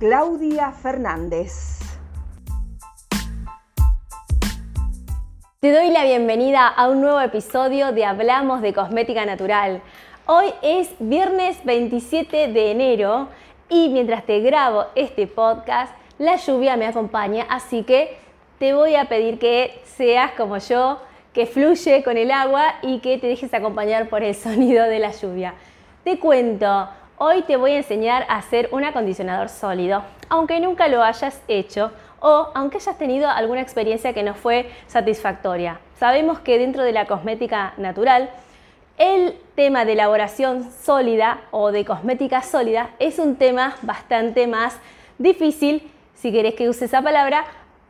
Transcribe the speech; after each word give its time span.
Claudia 0.00 0.72
Fernández. 0.72 1.78
Te 5.60 5.72
doy 5.72 5.90
la 5.90 6.02
bienvenida 6.02 6.66
a 6.66 6.88
un 6.88 7.00
nuevo 7.00 7.20
episodio 7.20 7.92
de 7.92 8.04
Hablamos 8.04 8.60
de 8.60 8.72
Cosmética 8.72 9.24
Natural. 9.24 9.80
Hoy 10.26 10.46
es 10.62 10.90
viernes 10.98 11.64
27 11.64 12.48
de 12.48 12.72
enero 12.72 13.28
y 13.68 13.88
mientras 13.90 14.26
te 14.26 14.40
grabo 14.40 14.86
este 14.96 15.28
podcast, 15.28 15.94
la 16.18 16.36
lluvia 16.36 16.76
me 16.76 16.86
acompaña, 16.86 17.46
así 17.48 17.84
que 17.84 18.18
te 18.58 18.74
voy 18.74 18.96
a 18.96 19.04
pedir 19.04 19.38
que 19.38 19.80
seas 19.84 20.32
como 20.32 20.58
yo, 20.58 21.00
que 21.32 21.46
fluye 21.46 22.02
con 22.02 22.16
el 22.16 22.32
agua 22.32 22.74
y 22.82 22.98
que 22.98 23.18
te 23.18 23.28
dejes 23.28 23.54
acompañar 23.54 24.08
por 24.08 24.24
el 24.24 24.34
sonido 24.34 24.86
de 24.86 24.98
la 24.98 25.12
lluvia. 25.12 25.54
Te 26.02 26.18
cuento, 26.18 26.88
hoy 27.18 27.42
te 27.42 27.56
voy 27.56 27.72
a 27.72 27.76
enseñar 27.76 28.26
a 28.28 28.36
hacer 28.36 28.68
un 28.72 28.84
acondicionador 28.84 29.48
sólido, 29.48 30.02
aunque 30.28 30.60
nunca 30.60 30.88
lo 30.88 31.02
hayas 31.02 31.40
hecho 31.48 31.92
o 32.20 32.50
aunque 32.54 32.78
hayas 32.78 32.98
tenido 32.98 33.28
alguna 33.28 33.60
experiencia 33.60 34.12
que 34.12 34.22
no 34.22 34.34
fue 34.34 34.70
satisfactoria. 34.86 35.78
Sabemos 35.98 36.40
que 36.40 36.58
dentro 36.58 36.82
de 36.82 36.92
la 36.92 37.06
cosmética 37.06 37.74
natural, 37.76 38.30
el 38.98 39.36
tema 39.54 39.84
de 39.84 39.92
elaboración 39.92 40.70
sólida 40.70 41.40
o 41.50 41.72
de 41.72 41.84
cosmética 41.84 42.42
sólida 42.42 42.90
es 42.98 43.18
un 43.18 43.36
tema 43.36 43.76
bastante 43.82 44.46
más 44.46 44.78
difícil, 45.18 45.90
si 46.14 46.32
querés 46.32 46.54
que 46.54 46.68
use 46.68 46.86
esa 46.86 47.02
palabra, 47.02 47.44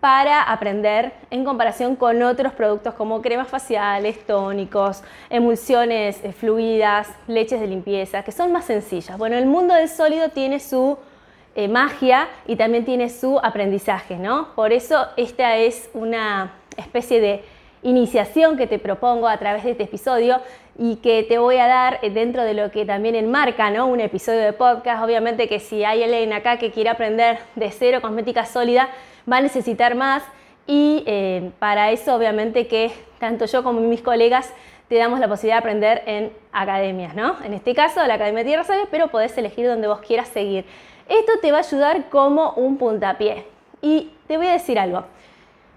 para 0.05 0.43
aprender 0.43 1.13
en 1.31 1.47
comparación 1.47 1.97
con 1.97 2.23
otros 2.23 2.53
productos 2.53 2.93
como 2.93 3.23
cremas 3.23 3.49
faciales, 3.49 4.19
tónicos, 4.27 5.03
emulsiones 5.31 6.23
eh, 6.23 6.33
fluidas, 6.33 7.09
leches 7.27 7.59
de 7.59 7.67
limpieza, 7.67 8.23
que 8.23 8.31
son 8.31 8.53
más 8.53 8.67
sencillas. 8.67 9.17
Bueno, 9.17 9.39
el 9.39 9.47
mundo 9.47 9.73
del 9.73 9.89
sólido 9.89 10.29
tiene 10.29 10.61
su 10.61 10.99
eh, 11.55 11.69
magia 11.69 12.29
y 12.47 12.57
también 12.57 12.85
tiene 12.85 13.09
su 13.09 13.41
aprendizaje, 13.43 14.17
¿no? 14.17 14.49
Por 14.55 14.75
eso 14.75 15.07
esta 15.17 15.57
es 15.57 15.89
una 15.95 16.53
especie 16.77 17.23
de 17.23 17.43
iniciación 17.83 18.59
que 18.59 18.67
te 18.67 18.79
propongo 18.79 19.27
a 19.27 19.39
través 19.39 19.65
de 19.65 19.71
este 19.71 19.85
episodio 19.85 20.39
y 20.79 20.97
que 20.97 21.23
te 21.23 21.39
voy 21.39 21.57
a 21.57 21.67
dar 21.67 22.01
eh, 22.03 22.11
dentro 22.11 22.43
de 22.43 22.53
lo 22.53 22.71
que 22.71 22.85
también 22.85 23.15
enmarca 23.15 23.71
¿no? 23.71 23.87
un 23.87 24.01
episodio 24.01 24.41
de 24.41 24.53
podcast. 24.53 25.03
Obviamente 25.03 25.49
que 25.49 25.61
si 25.61 25.83
hay 25.83 26.03
alguien 26.03 26.35
acá 26.35 26.59
que 26.59 26.73
quiere 26.73 26.91
aprender 26.91 27.39
de 27.55 27.71
cero 27.71 28.01
cosmética 28.03 28.45
sólida, 28.45 28.91
va 29.31 29.39
a 29.39 29.41
necesitar 29.41 29.95
más 29.95 30.23
y 30.67 31.03
eh, 31.07 31.51
para 31.59 31.91
eso 31.91 32.15
obviamente 32.15 32.67
que 32.67 32.93
tanto 33.19 33.47
yo 33.47 33.63
como 33.63 33.81
mis 33.81 34.03
colegas 34.03 34.53
te 34.89 34.97
damos 34.97 35.19
la 35.19 35.29
posibilidad 35.29 35.57
de 35.57 35.61
aprender 35.61 36.03
en 36.07 36.33
academias, 36.53 37.15
¿no? 37.15 37.37
En 37.43 37.55
este 37.55 37.75
caso 37.75 38.07
la 38.07 38.15
Academia 38.15 38.45
Tierra 38.45 38.65
Sabia, 38.65 38.87
pero 38.91 39.09
podés 39.09 39.37
elegir 39.39 39.67
donde 39.67 39.87
vos 39.89 40.01
quieras 40.01 40.29
seguir. 40.29 40.65
Esto 41.09 41.33
te 41.41 41.53
va 41.53 41.59
a 41.59 41.61
ayudar 41.61 42.09
como 42.11 42.53
un 42.53 42.77
puntapié. 42.77 43.47
Y 43.83 44.13
te 44.27 44.37
voy 44.37 44.47
a 44.47 44.53
decir 44.53 44.79
algo. 44.79 45.05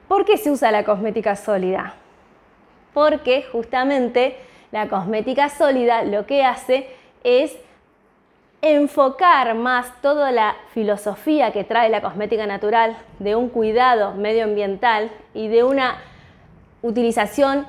¿Por 0.07 0.23
qué 0.23 0.37
se 0.37 0.51
usa 0.51 0.71
la 0.71 0.85
cosmética 0.85 1.35
sólida? 1.35 1.95
Porque 2.93 3.43
justamente 3.51 4.37
la 4.71 4.87
cosmética 4.87 5.49
sólida 5.49 6.03
lo 6.03 6.25
que 6.25 6.45
hace 6.45 6.87
es 7.23 7.57
enfocar 8.61 9.53
más 9.55 10.01
toda 10.01 10.31
la 10.31 10.55
filosofía 10.73 11.51
que 11.51 11.63
trae 11.63 11.89
la 11.89 12.01
cosmética 12.01 12.47
natural 12.47 12.97
de 13.19 13.35
un 13.35 13.49
cuidado 13.49 14.13
medioambiental 14.15 15.11
y 15.33 15.47
de 15.47 15.63
una 15.63 15.97
utilización 16.81 17.67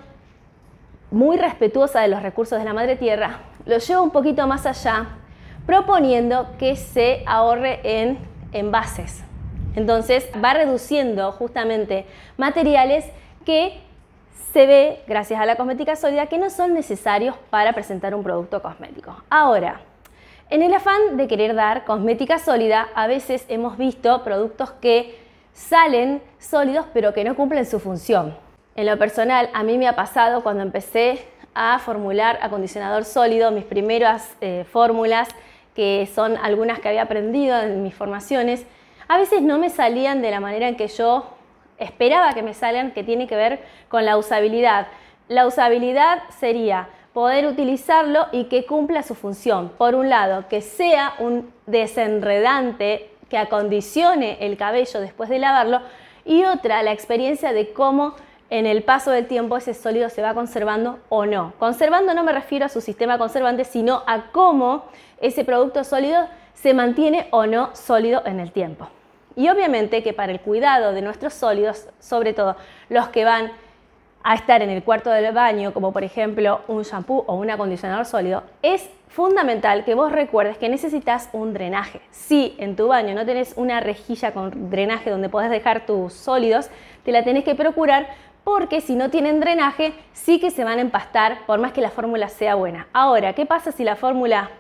muy 1.11 1.37
respetuosa 1.37 2.01
de 2.01 2.09
los 2.09 2.23
recursos 2.23 2.59
de 2.59 2.65
la 2.65 2.73
madre 2.73 2.97
tierra, 2.97 3.41
lo 3.67 3.79
lleva 3.79 4.03
un 4.03 4.11
poquito 4.11 4.47
más 4.47 4.67
allá, 4.67 5.07
proponiendo 5.67 6.49
que 6.59 6.77
se 6.77 7.23
ahorre 7.27 7.81
en 7.83 8.19
envases. 8.53 9.23
Entonces 9.75 10.29
va 10.43 10.55
reduciendo 10.55 11.33
justamente 11.33 12.07
materiales 12.37 13.05
que 13.45 13.81
se 14.53 14.67
ve, 14.67 15.03
gracias 15.07 15.41
a 15.41 15.47
la 15.47 15.57
cosmética 15.57 15.95
sólida, 15.97 16.27
que 16.27 16.39
no 16.39 16.51
son 16.51 16.75
necesarios 16.75 17.37
para 17.51 17.75
presentar 17.75 18.15
un 18.15 18.23
producto 18.23 18.63
cosmético. 18.63 19.15
Ahora, 19.29 19.81
en 20.51 20.63
el 20.63 20.73
afán 20.73 21.17
de 21.17 21.29
querer 21.29 21.55
dar 21.55 21.85
cosmética 21.85 22.39
sólida, 22.39 22.89
a 22.95 23.07
veces 23.07 23.45
hemos 23.49 23.77
visto 23.77 24.25
productos 24.25 24.71
que 24.73 25.19
salen 25.53 26.23
sólidos 26.39 26.87
pero 26.95 27.13
que 27.13 27.25
no 27.25 27.37
cumplen 27.37 27.67
su 27.67 27.81
función. 27.81 28.37
En 28.75 28.87
lo 28.87 28.99
personal, 28.99 29.51
a 29.53 29.63
mí 29.63 29.77
me 29.77 29.89
ha 29.89 29.97
pasado 29.97 30.43
cuando 30.43 30.63
empecé 30.63 31.27
a 31.55 31.79
formular 31.81 32.39
acondicionador 32.41 33.05
sólido, 33.05 33.51
mis 33.51 33.65
primeras 33.65 34.37
eh, 34.41 34.65
fórmulas, 34.71 35.29
que 35.75 36.09
son 36.15 36.37
algunas 36.37 36.81
que 36.81 36.89
había 36.89 37.03
aprendido 37.03 37.61
en 37.61 37.83
mis 37.83 37.95
formaciones, 37.95 38.65
a 39.09 39.19
veces 39.19 39.43
no 39.43 39.59
me 39.59 39.71
salían 39.71 40.23
de 40.23 40.31
la 40.31 40.41
manera 40.41 40.69
en 40.69 40.77
que 40.77 40.89
yo 40.89 41.27
esperaba 41.79 42.33
que 42.35 42.43
me 42.43 42.55
salgan, 42.55 42.93
que 42.93 43.03
tiene 43.03 43.27
que 43.27 43.37
ver 43.37 43.61
con 43.89 44.05
la 44.05 44.17
usabilidad. 44.17 44.87
La 45.29 45.47
usabilidad 45.47 46.23
sería 46.39 46.89
poder 47.19 47.49
utilizarlo 47.49 48.29
y 48.31 48.45
que 48.45 48.65
cumpla 48.65 49.03
su 49.03 49.17
función. 49.17 49.71
Por 49.71 49.97
un 49.97 50.09
lado, 50.09 50.47
que 50.47 50.61
sea 50.61 51.15
un 51.19 51.53
desenredante 51.67 53.11
que 53.29 53.37
acondicione 53.37 54.39
el 54.39 54.57
cabello 54.57 55.01
después 55.01 55.29
de 55.29 55.41
lavarlo 55.41 55.81
y 56.25 56.45
otra, 56.45 56.81
la 56.85 56.93
experiencia 56.93 57.53
de 57.53 57.73
cómo 57.73 58.15
en 58.51 58.67
el 58.67 58.85
paso 58.85 59.11
del 59.11 59.27
tiempo 59.27 59.57
ese 59.57 59.75
sólido 59.75 60.11
se 60.11 60.23
va 60.23 60.33
conservando 60.33 61.01
o 61.09 61.27
no. 61.27 61.55
Conservando 61.59 62.15
no 62.15 62.23
me 62.23 62.31
refiero 62.31 62.67
a 62.67 62.69
su 62.69 62.81
sistema 62.81 63.19
conservante, 63.19 63.65
sino 63.65 64.05
a 64.07 64.31
cómo 64.31 64.85
ese 65.21 65.45
producto 65.45 65.83
sólido 65.83 66.29
se 66.55 66.73
mantiene 66.73 67.27
o 67.33 67.47
no 67.47 67.75
sólido 67.75 68.23
en 68.27 68.39
el 68.39 68.53
tiempo. 68.53 68.91
Y 69.35 69.49
obviamente 69.49 70.05
que 70.05 70.13
para 70.13 70.31
el 70.31 70.41
cuidado 70.41 70.93
de 70.93 71.03
nuestros 71.03 71.35
sólidos, 71.35 71.89
sobre 71.99 72.33
todo 72.33 72.55
los 72.89 73.09
que 73.09 73.25
van 73.25 73.51
a 74.29 74.35
estar 74.35 74.61
en 74.61 74.69
el 74.69 74.83
cuarto 74.83 75.09
del 75.09 75.33
baño, 75.33 75.73
como 75.73 75.91
por 75.91 76.05
ejemplo 76.05 76.61
un 76.69 76.83
shampoo 76.83 77.25
o 77.27 77.37
un 77.37 77.49
acondicionador 77.49 78.05
sólido, 78.05 78.43
es 78.61 78.87
fundamental 79.09 79.87
que 79.87 79.95
vos 79.95 80.13
recuerdes 80.13 80.59
que 80.59 80.69
necesitas 80.69 81.31
un 81.33 81.55
drenaje. 81.55 82.03
Si 82.11 82.55
en 82.59 82.77
tu 82.77 82.89
baño 82.89 83.15
no 83.15 83.25
tenés 83.25 83.55
una 83.57 83.81
rejilla 83.81 84.33
con 84.33 84.69
drenaje 84.69 85.09
donde 85.09 85.31
podés 85.31 85.49
dejar 85.49 85.87
tus 85.87 86.13
sólidos, 86.13 86.69
te 87.07 87.13
la 87.13 87.25
tenés 87.25 87.43
que 87.43 87.55
procurar 87.55 88.07
porque 88.45 88.83
si 88.83 88.97
no 88.97 89.09
tienen 89.09 89.41
drenaje, 89.41 89.95
sí 90.13 90.39
que 90.39 90.51
se 90.51 90.63
van 90.63 90.77
a 90.77 90.83
empastar 90.83 91.39
por 91.47 91.59
más 91.59 91.73
que 91.73 91.81
la 91.81 91.89
fórmula 91.89 92.29
sea 92.29 92.55
buena. 92.55 92.87
Ahora, 92.93 93.33
¿qué 93.33 93.47
pasa 93.47 93.73
si 93.73 93.83
la 93.83 93.97
fórmula 93.97 94.51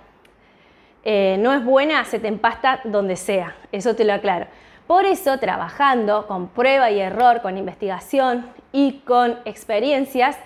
eh, 1.04 1.36
no 1.40 1.52
es 1.52 1.62
buena? 1.62 2.06
Se 2.06 2.18
te 2.18 2.28
empasta 2.28 2.80
donde 2.84 3.16
sea, 3.16 3.54
eso 3.70 3.94
te 3.94 4.04
lo 4.06 4.14
aclaro. 4.14 4.46
Por 4.88 5.04
eso, 5.04 5.38
trabajando 5.38 6.26
con 6.26 6.48
prueba 6.48 6.90
y 6.90 6.98
error, 6.98 7.42
con 7.42 7.58
investigación 7.58 8.50
y 8.72 9.00
con 9.00 9.36
experiencias, 9.44 10.38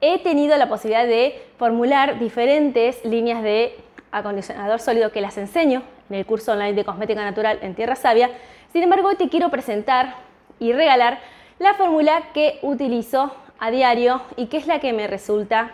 he 0.00 0.18
tenido 0.20 0.56
la 0.56 0.70
posibilidad 0.70 1.04
de 1.06 1.44
formular 1.58 2.18
diferentes 2.18 3.04
líneas 3.04 3.42
de 3.42 3.78
acondicionador 4.10 4.80
sólido 4.80 5.12
que 5.12 5.20
las 5.20 5.36
enseño 5.36 5.82
en 6.08 6.16
el 6.16 6.24
curso 6.24 6.52
online 6.52 6.72
de 6.72 6.86
cosmética 6.86 7.22
natural 7.22 7.58
en 7.60 7.74
Tierra 7.74 7.94
Sabia. 7.94 8.30
Sin 8.72 8.82
embargo, 8.82 9.08
hoy 9.08 9.16
te 9.16 9.28
quiero 9.28 9.50
presentar 9.50 10.14
y 10.58 10.72
regalar 10.72 11.18
la 11.58 11.74
fórmula 11.74 12.22
que 12.32 12.60
utilizo 12.62 13.30
a 13.58 13.70
diario 13.70 14.22
y 14.36 14.46
que 14.46 14.56
es 14.56 14.66
la 14.66 14.80
que 14.80 14.94
me 14.94 15.06
resulta 15.06 15.72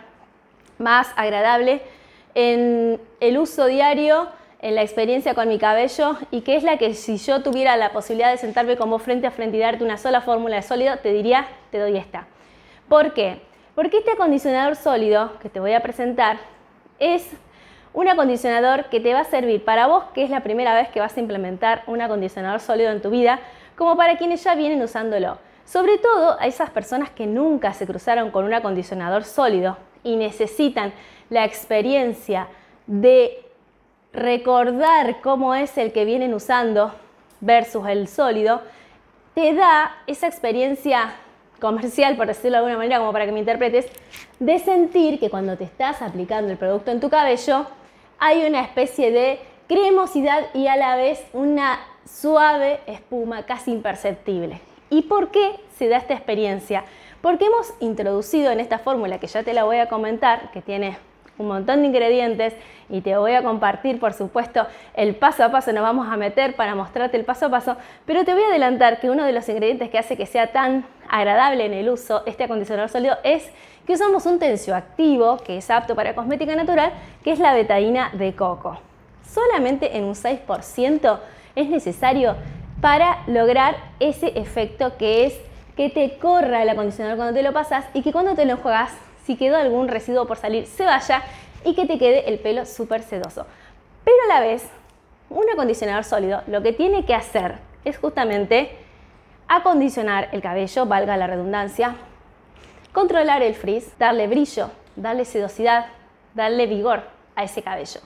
más 0.77 1.07
agradable 1.15 1.83
en 2.35 2.99
el 3.21 3.37
uso 3.37 3.65
diario 3.67 4.27
en 4.61 4.75
la 4.75 4.81
experiencia 4.81 5.33
con 5.33 5.47
mi 5.47 5.57
cabello 5.57 6.17
y 6.31 6.41
que 6.41 6.55
es 6.55 6.63
la 6.63 6.77
que 6.77 6.93
si 6.93 7.17
yo 7.17 7.41
tuviera 7.41 7.77
la 7.77 7.91
posibilidad 7.91 8.31
de 8.31 8.37
sentarme 8.37 8.75
como 8.75 8.99
frente 8.99 9.27
a 9.27 9.31
frente 9.31 9.57
y 9.57 9.59
darte 9.59 9.83
una 9.83 9.97
sola 9.97 10.21
fórmula 10.21 10.57
de 10.57 10.61
sólido, 10.61 10.97
te 10.97 11.13
diría, 11.13 11.47
te 11.71 11.79
doy 11.79 11.97
esta. 11.97 12.27
¿Por 12.89 13.13
qué? 13.13 13.41
Porque 13.75 13.99
este 13.99 14.11
acondicionador 14.11 14.75
sólido 14.75 15.39
que 15.39 15.49
te 15.49 15.59
voy 15.59 15.73
a 15.73 15.81
presentar 15.81 16.37
es 16.99 17.31
un 17.93 18.07
acondicionador 18.07 18.85
que 18.85 18.99
te 18.99 19.13
va 19.13 19.21
a 19.21 19.23
servir 19.23 19.63
para 19.63 19.87
vos, 19.87 20.03
que 20.13 20.23
es 20.23 20.29
la 20.29 20.41
primera 20.41 20.75
vez 20.75 20.89
que 20.89 20.99
vas 20.99 21.15
a 21.15 21.19
implementar 21.19 21.83
un 21.87 22.01
acondicionador 22.01 22.59
sólido 22.59 22.91
en 22.91 23.01
tu 23.01 23.09
vida, 23.09 23.39
como 23.77 23.95
para 23.95 24.17
quienes 24.17 24.43
ya 24.43 24.55
vienen 24.55 24.81
usándolo. 24.81 25.37
Sobre 25.65 25.97
todo 25.97 26.39
a 26.39 26.47
esas 26.47 26.69
personas 26.69 27.09
que 27.09 27.25
nunca 27.27 27.73
se 27.73 27.87
cruzaron 27.87 28.31
con 28.31 28.43
un 28.43 28.53
acondicionador 28.53 29.23
sólido 29.23 29.77
y 30.03 30.17
necesitan 30.17 30.93
la 31.29 31.45
experiencia 31.45 32.47
de 32.87 33.48
recordar 34.13 35.21
cómo 35.21 35.55
es 35.55 35.77
el 35.77 35.91
que 35.91 36.05
vienen 36.05 36.33
usando 36.33 36.93
versus 37.41 37.87
el 37.87 38.07
sólido, 38.07 38.61
te 39.33 39.53
da 39.53 39.95
esa 40.07 40.27
experiencia 40.27 41.13
comercial, 41.59 42.15
por 42.15 42.27
decirlo 42.27 42.51
de 42.51 42.57
alguna 42.57 42.77
manera, 42.77 42.99
como 42.99 43.13
para 43.13 43.25
que 43.25 43.31
me 43.31 43.39
interpretes, 43.39 43.87
de 44.39 44.59
sentir 44.59 45.19
que 45.19 45.29
cuando 45.29 45.57
te 45.57 45.65
estás 45.65 46.01
aplicando 46.01 46.51
el 46.51 46.57
producto 46.57 46.91
en 46.91 46.99
tu 46.99 47.09
cabello, 47.09 47.65
hay 48.17 48.45
una 48.45 48.61
especie 48.61 49.11
de 49.11 49.39
cremosidad 49.67 50.47
y 50.53 50.67
a 50.67 50.75
la 50.75 50.95
vez 50.95 51.23
una 51.33 51.79
suave 52.05 52.79
espuma 52.87 53.43
casi 53.45 53.71
imperceptible. 53.71 54.61
¿Y 54.89 55.03
por 55.03 55.29
qué 55.29 55.55
se 55.77 55.87
da 55.87 55.97
esta 55.97 56.15
experiencia? 56.15 56.83
Porque 57.21 57.45
hemos 57.45 57.73
introducido 57.79 58.51
en 58.51 58.59
esta 58.59 58.79
fórmula, 58.79 59.19
que 59.19 59.27
ya 59.27 59.43
te 59.43 59.53
la 59.53 59.65
voy 59.65 59.77
a 59.77 59.87
comentar, 59.87 60.51
que 60.51 60.61
tiene 60.61 60.97
un 61.39 61.47
montón 61.47 61.81
de 61.81 61.87
ingredientes 61.87 62.53
y 62.89 63.01
te 63.01 63.17
voy 63.17 63.31
a 63.31 63.41
compartir, 63.41 63.99
por 63.99 64.13
supuesto, 64.13 64.67
el 64.93 65.15
paso 65.15 65.43
a 65.43 65.51
paso, 65.51 65.71
nos 65.71 65.81
vamos 65.81 66.07
a 66.07 66.17
meter 66.17 66.55
para 66.55 66.75
mostrarte 66.75 67.17
el 67.17 67.25
paso 67.25 67.47
a 67.47 67.49
paso, 67.49 67.77
pero 68.05 68.25
te 68.25 68.33
voy 68.33 68.43
a 68.43 68.47
adelantar 68.47 68.99
que 68.99 69.09
uno 69.09 69.23
de 69.23 69.31
los 69.31 69.47
ingredientes 69.47 69.89
que 69.89 69.97
hace 69.97 70.17
que 70.17 70.25
sea 70.25 70.51
tan 70.51 70.85
agradable 71.09 71.65
en 71.65 71.73
el 71.73 71.89
uso 71.89 72.23
este 72.25 72.43
acondicionador 72.43 72.89
sólido 72.89 73.17
es 73.23 73.49
que 73.87 73.93
usamos 73.93 74.25
un 74.25 74.37
tensioactivo 74.37 75.37
que 75.37 75.57
es 75.57 75.69
apto 75.71 75.95
para 75.95 76.13
cosmética 76.13 76.55
natural, 76.55 76.91
que 77.23 77.31
es 77.31 77.39
la 77.39 77.53
betaína 77.53 78.11
de 78.13 78.35
coco. 78.35 78.77
Solamente 79.23 79.97
en 79.97 80.03
un 80.03 80.15
6% 80.15 81.19
es 81.55 81.69
necesario 81.69 82.35
para 82.81 83.19
lograr 83.27 83.77
ese 83.99 84.37
efecto 84.39 84.97
que 84.97 85.25
es 85.25 85.39
que 85.77 85.89
te 85.89 86.17
corra 86.17 86.63
el 86.63 86.69
acondicionador 86.69 87.17
cuando 87.17 87.33
te 87.33 87.43
lo 87.43 87.53
pasas 87.53 87.85
y 87.93 88.01
que 88.01 88.11
cuando 88.11 88.35
te 88.35 88.45
lo 88.45 88.57
juegas 88.57 88.91
si 89.25 89.35
quedó 89.35 89.57
algún 89.57 89.87
residuo 89.87 90.25
por 90.25 90.37
salir, 90.37 90.65
se 90.65 90.85
vaya 90.85 91.23
y 91.63 91.75
que 91.75 91.85
te 91.85 91.97
quede 91.97 92.29
el 92.29 92.39
pelo 92.39 92.65
súper 92.65 93.03
sedoso. 93.03 93.45
Pero 94.03 94.17
a 94.25 94.33
la 94.33 94.39
vez, 94.39 94.67
un 95.29 95.49
acondicionador 95.51 96.03
sólido 96.03 96.41
lo 96.47 96.61
que 96.61 96.73
tiene 96.73 97.05
que 97.05 97.13
hacer 97.13 97.59
es 97.85 97.97
justamente 97.97 98.77
acondicionar 99.47 100.29
el 100.31 100.41
cabello, 100.41 100.85
valga 100.85 101.17
la 101.17 101.27
redundancia, 101.27 101.95
controlar 102.93 103.41
el 103.41 103.55
frizz, 103.55 103.97
darle 103.97 104.27
brillo, 104.27 104.69
darle 104.95 105.25
sedosidad, 105.25 105.87
darle 106.33 106.67
vigor 106.67 107.03
a 107.35 107.43
ese 107.43 107.61
cabello. 107.61 108.01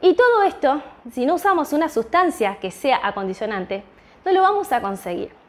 Y 0.00 0.14
todo 0.14 0.42
esto, 0.42 0.82
si 1.12 1.26
no 1.26 1.34
usamos 1.34 1.72
una 1.72 1.88
sustancia 1.88 2.58
que 2.60 2.70
sea 2.70 3.00
acondicionante, 3.02 3.84
no 4.24 4.32
lo 4.32 4.42
vamos 4.42 4.72
a 4.72 4.80
conseguir. 4.80 5.41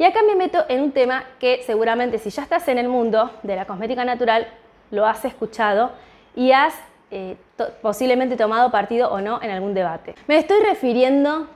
Y 0.00 0.04
acá 0.04 0.22
me 0.22 0.34
meto 0.34 0.64
en 0.70 0.80
un 0.80 0.92
tema 0.92 1.24
que 1.38 1.62
seguramente 1.66 2.18
si 2.18 2.30
ya 2.30 2.42
estás 2.42 2.66
en 2.68 2.78
el 2.78 2.88
mundo 2.88 3.32
de 3.42 3.54
la 3.54 3.66
cosmética 3.66 4.02
natural, 4.02 4.48
lo 4.90 5.04
has 5.04 5.22
escuchado 5.26 5.90
y 6.34 6.52
has 6.52 6.72
eh, 7.10 7.36
posiblemente 7.82 8.38
tomado 8.38 8.70
partido 8.70 9.10
o 9.10 9.20
no 9.20 9.42
en 9.42 9.50
algún 9.50 9.74
debate. 9.74 10.14
Me 10.26 10.38
estoy 10.38 10.58
refiriendo 10.62 11.48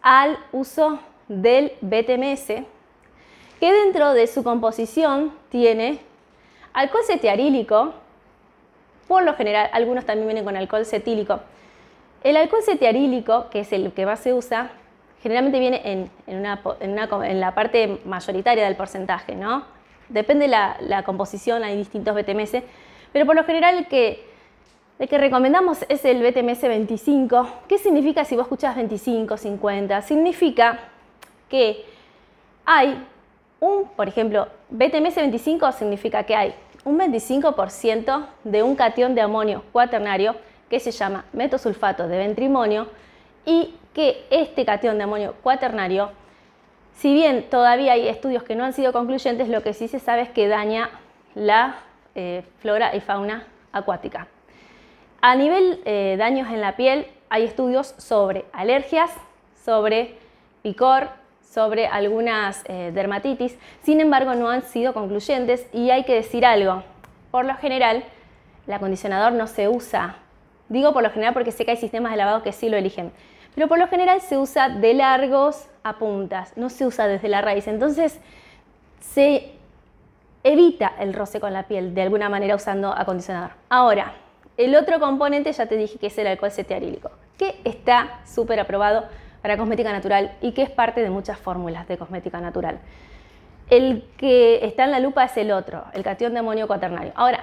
al 0.00 0.38
uso 0.52 1.00
del 1.28 1.74
BTMS, 1.82 2.64
que 3.60 3.72
dentro 3.72 4.14
de 4.14 4.26
su 4.26 4.42
composición 4.42 5.34
tiene 5.50 6.00
alcohol 6.72 7.04
cetiarílico, 7.06 7.92
por 9.06 9.22
lo 9.22 9.34
general 9.34 9.68
algunos 9.74 10.06
también 10.06 10.28
vienen 10.28 10.46
con 10.46 10.56
alcohol 10.56 10.86
cetílico. 10.86 11.40
El 12.24 12.38
alcohol 12.38 12.62
cetiarílico, 12.64 13.50
que 13.50 13.60
es 13.60 13.72
el 13.74 13.92
que 13.92 14.06
más 14.06 14.20
se 14.20 14.32
usa, 14.32 14.70
generalmente 15.26 15.58
viene 15.58 15.80
en, 15.84 16.08
en, 16.28 17.40
la 17.40 17.52
parte 17.52 17.98
mayoritaria 18.04 18.64
del 18.64 18.76
porcentaje, 18.76 19.34
¿no? 19.34 19.64
Depende 20.08 20.44
de 20.44 20.50
la, 20.50 21.02
composición, 21.04 21.64
hay 21.64 21.76
distintos 21.76 22.14
BTMS, 22.14 22.62
pero 23.12 23.26
por 23.26 23.34
lo 23.34 23.42
general 23.42 23.76
el 23.76 23.86
que, 23.86 24.24
el 25.00 25.08
que 25.08 25.18
recomendamos 25.18 25.84
es 25.88 26.04
el 26.04 26.22
BTMS 26.22 26.62
25. 26.62 27.48
¿Qué 27.66 27.76
significa 27.76 28.24
si 28.24 28.36
vos 28.36 28.44
escuchás 28.44 28.76
25, 28.76 29.36
50? 29.36 30.00
Significa 30.02 30.78
que 31.48 31.84
hay 32.64 33.04
un, 33.58 33.88
por 33.96 34.06
ejemplo, 34.06 34.46
BTMS 34.70 35.16
25 35.16 35.72
significa 35.72 36.22
que 36.22 36.36
hay 36.36 36.54
un 36.84 37.00
25% 37.00 38.26
de 38.44 38.62
un 38.62 38.76
catión 38.76 39.16
de 39.16 39.22
amonio 39.22 39.64
cuaternario 39.72 40.36
que 40.70 40.78
se 40.78 40.92
llama 40.92 41.24
metosulfato 41.32 42.06
de 42.06 42.16
ventrimonio 42.16 42.86
y 43.44 43.74
que 43.96 44.26
este 44.28 44.66
catión 44.66 44.98
de 44.98 45.04
amonio 45.04 45.34
cuaternario, 45.42 46.10
si 46.96 47.14
bien 47.14 47.46
todavía 47.48 47.94
hay 47.94 48.08
estudios 48.08 48.42
que 48.42 48.54
no 48.54 48.62
han 48.62 48.74
sido 48.74 48.92
concluyentes, 48.92 49.48
lo 49.48 49.62
que 49.62 49.72
sí 49.72 49.88
se 49.88 50.00
sabe 50.00 50.20
es 50.20 50.28
que 50.28 50.48
daña 50.48 50.90
la 51.34 51.76
eh, 52.14 52.44
flora 52.58 52.94
y 52.94 53.00
fauna 53.00 53.46
acuática. 53.72 54.28
A 55.22 55.34
nivel 55.34 55.80
eh, 55.86 56.16
daños 56.18 56.50
en 56.50 56.60
la 56.60 56.76
piel, 56.76 57.06
hay 57.30 57.44
estudios 57.44 57.94
sobre 57.96 58.44
alergias, 58.52 59.10
sobre 59.64 60.18
picor, 60.60 61.08
sobre 61.42 61.86
algunas 61.86 62.64
eh, 62.66 62.90
dermatitis, 62.92 63.56
sin 63.82 64.02
embargo 64.02 64.34
no 64.34 64.50
han 64.50 64.60
sido 64.60 64.92
concluyentes 64.92 65.66
y 65.72 65.88
hay 65.88 66.04
que 66.04 66.16
decir 66.16 66.44
algo. 66.44 66.82
Por 67.30 67.46
lo 67.46 67.54
general, 67.54 68.04
el 68.66 68.74
acondicionador 68.74 69.32
no 69.32 69.46
se 69.46 69.68
usa. 69.68 70.16
Digo 70.68 70.92
por 70.92 71.02
lo 71.02 71.08
general 71.08 71.32
porque 71.32 71.50
sé 71.50 71.64
que 71.64 71.70
hay 71.70 71.76
sistemas 71.78 72.12
de 72.12 72.18
lavado 72.18 72.42
que 72.42 72.52
sí 72.52 72.68
lo 72.68 72.76
eligen 72.76 73.10
pero 73.56 73.68
por 73.68 73.78
lo 73.78 73.88
general 73.88 74.20
se 74.20 74.36
usa 74.36 74.68
de 74.68 74.92
largos 74.92 75.66
a 75.82 75.94
puntas, 75.94 76.52
no 76.56 76.68
se 76.68 76.84
usa 76.84 77.08
desde 77.08 77.26
la 77.28 77.40
raíz. 77.40 77.66
Entonces 77.66 78.20
se 79.00 79.50
evita 80.44 80.92
el 81.00 81.14
roce 81.14 81.40
con 81.40 81.54
la 81.54 81.62
piel 81.62 81.94
de 81.94 82.02
alguna 82.02 82.28
manera 82.28 82.54
usando 82.54 82.92
acondicionador. 82.92 83.52
Ahora, 83.70 84.12
el 84.58 84.76
otro 84.76 85.00
componente 85.00 85.50
ya 85.52 85.64
te 85.64 85.76
dije 85.76 85.98
que 85.98 86.08
es 86.08 86.18
el 86.18 86.26
alcohol 86.26 86.50
cetearílico, 86.50 87.10
que 87.38 87.58
está 87.64 88.20
súper 88.26 88.60
aprobado 88.60 89.06
para 89.40 89.56
cosmética 89.56 89.90
natural 89.90 90.36
y 90.42 90.52
que 90.52 90.62
es 90.62 90.70
parte 90.70 91.02
de 91.02 91.08
muchas 91.08 91.38
fórmulas 91.38 91.88
de 91.88 91.96
cosmética 91.96 92.38
natural. 92.42 92.78
El 93.70 94.04
que 94.18 94.66
está 94.66 94.84
en 94.84 94.90
la 94.90 95.00
lupa 95.00 95.24
es 95.24 95.36
el 95.38 95.50
otro, 95.50 95.82
el 95.94 96.02
catión 96.02 96.34
de 96.34 96.40
amonio 96.40 96.66
cuaternario. 96.66 97.12
Ahora, 97.14 97.42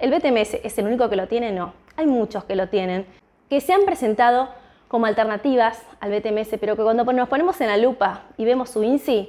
¿el 0.00 0.10
BTMS 0.10 0.54
es 0.64 0.76
el 0.78 0.86
único 0.86 1.08
que 1.08 1.14
lo 1.14 1.28
tiene? 1.28 1.52
No. 1.52 1.74
Hay 1.96 2.06
muchos 2.06 2.42
que 2.42 2.56
lo 2.56 2.68
tienen, 2.68 3.06
que 3.48 3.60
se 3.60 3.72
han 3.72 3.84
presentado 3.84 4.48
como 4.94 5.06
alternativas 5.06 5.82
al 5.98 6.12
BTMS, 6.12 6.50
pero 6.60 6.76
que 6.76 6.84
cuando 6.84 7.02
nos 7.02 7.28
ponemos 7.28 7.60
en 7.60 7.66
la 7.66 7.76
lupa 7.76 8.26
y 8.36 8.44
vemos 8.44 8.70
su 8.70 8.84
INSI, 8.84 9.28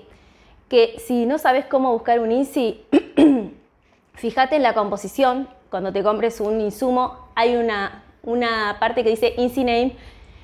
que 0.69 0.97
si 0.99 1.25
no 1.25 1.39
sabes 1.39 1.65
cómo 1.65 1.91
buscar 1.91 2.19
un 2.19 2.31
INSI, 2.31 2.85
fíjate 4.13 4.57
en 4.57 4.61
la 4.61 4.75
composición, 4.75 5.47
cuando 5.71 5.91
te 5.91 6.03
compres 6.03 6.39
un 6.39 6.61
insumo, 6.61 7.17
hay 7.33 7.55
una, 7.55 8.03
una 8.21 8.77
parte 8.79 9.03
que 9.03 9.09
dice 9.09 9.33
INSI 9.37 9.63
Name 9.63 9.95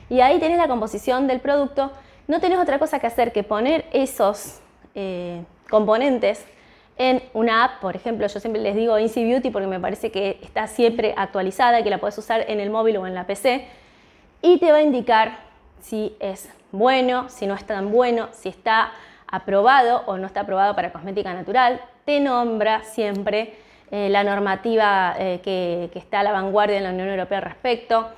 y 0.09 0.21
ahí 0.21 0.39
tenés 0.39 0.57
la 0.57 0.67
composición 0.67 1.27
del 1.27 1.39
producto. 1.39 1.91
No 2.27 2.39
tenés 2.39 2.57
otra 2.57 2.79
cosa 2.79 2.97
que 2.97 3.05
hacer 3.05 3.31
que 3.31 3.43
poner 3.43 3.85
esos 3.93 4.59
eh, 4.95 5.43
componentes 5.69 6.43
en 6.97 7.21
una 7.35 7.63
app, 7.63 7.79
por 7.79 7.95
ejemplo, 7.95 8.25
yo 8.25 8.39
siempre 8.39 8.59
les 8.59 8.75
digo 8.75 8.97
INSI 8.97 9.23
Beauty 9.23 9.51
porque 9.51 9.67
me 9.67 9.79
parece 9.79 10.11
que 10.11 10.39
está 10.41 10.65
siempre 10.65 11.13
actualizada 11.15 11.79
y 11.79 11.83
que 11.83 11.91
la 11.91 11.99
puedes 11.99 12.17
usar 12.17 12.43
en 12.47 12.59
el 12.59 12.71
móvil 12.71 12.97
o 12.97 13.05
en 13.05 13.13
la 13.13 13.27
PC 13.27 13.67
y 14.41 14.57
te 14.57 14.71
va 14.71 14.79
a 14.79 14.81
indicar 14.81 15.37
si 15.81 16.15
es 16.19 16.49
bueno, 16.71 17.29
si 17.29 17.47
no 17.47 17.55
es 17.55 17.65
tan 17.65 17.91
bueno, 17.91 18.29
si 18.31 18.49
está 18.49 18.91
aprobado 19.27 20.03
o 20.05 20.17
no 20.17 20.27
está 20.27 20.41
aprobado 20.41 20.75
para 20.75 20.91
cosmética 20.91 21.33
natural. 21.33 21.81
Te 22.05 22.19
nombra 22.19 22.83
siempre 22.83 23.55
eh, 23.91 24.09
la 24.09 24.23
normativa 24.23 25.15
eh, 25.17 25.39
que, 25.43 25.89
que, 25.91 25.99
está 25.99 26.19
a 26.19 26.23
la 26.23 26.31
vanguardia 26.31 26.77
en 26.77 26.83
la 26.83 26.91
Unión 26.91 27.09
Europea 27.09 27.39
al 27.39 27.43
respecto. 27.45 28.09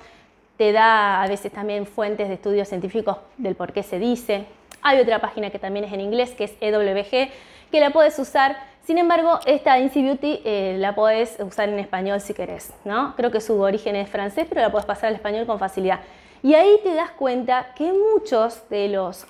Te 0.57 0.71
da 0.71 1.21
a 1.21 1.27
veces 1.27 1.51
también 1.51 1.85
fuentes 1.85 2.27
de 2.27 2.35
estudios 2.35 2.67
científicos 2.67 3.17
del 3.37 3.55
por 3.55 3.73
qué 3.73 3.83
se 3.83 3.99
dice. 3.99 4.45
Hay 4.81 4.99
otra 4.99 5.19
página 5.19 5.49
que 5.49 5.59
también 5.59 5.85
es 5.85 5.93
en 5.93 6.01
inglés, 6.01 6.31
que 6.31 6.45
es 6.45 6.55
EWG, 6.59 7.31
que 7.71 7.79
la 7.79 7.91
puedes 7.91 8.17
usar. 8.19 8.57
Sin 8.85 8.97
embargo, 8.97 9.39
esta 9.45 9.79
Incy 9.79 10.03
Beauty 10.03 10.41
eh, 10.43 10.75
la 10.77 10.93
puedes 10.93 11.39
usar 11.39 11.69
en 11.69 11.79
español 11.79 12.19
si 12.19 12.33
querés, 12.33 12.73
¿no? 12.83 13.15
Creo 13.15 13.31
que 13.31 13.39
su 13.39 13.61
origen 13.61 13.95
es 13.95 14.09
francés, 14.09 14.45
pero 14.49 14.59
la 14.59 14.71
puedes 14.71 14.85
pasar 14.85 15.07
al 15.07 15.15
español 15.15 15.45
con 15.45 15.57
facilidad. 15.57 16.01
Y 16.41 16.53
ahí 16.55 16.77
te 16.83 16.93
das 16.93 17.11
cuenta 17.11 17.73
que 17.75 17.93
muchos 17.93 18.67
de 18.69 18.89
los 18.89 19.25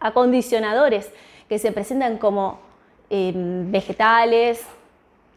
acondicionadores 0.00 1.10
que 1.48 1.58
se 1.58 1.72
presentan 1.72 2.18
como 2.18 2.60
em, 3.08 3.72
vegetales, 3.72 4.66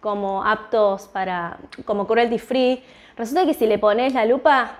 como 0.02 0.44
aptos 0.44 1.08
para, 1.08 1.58
como 1.86 2.06
cruelty 2.06 2.40
free, 2.40 2.84
resulta 3.16 3.46
que 3.46 3.54
si 3.54 3.66
le 3.66 3.80
pones 3.80 4.14
la 4.14 4.26
lupa 4.26 4.80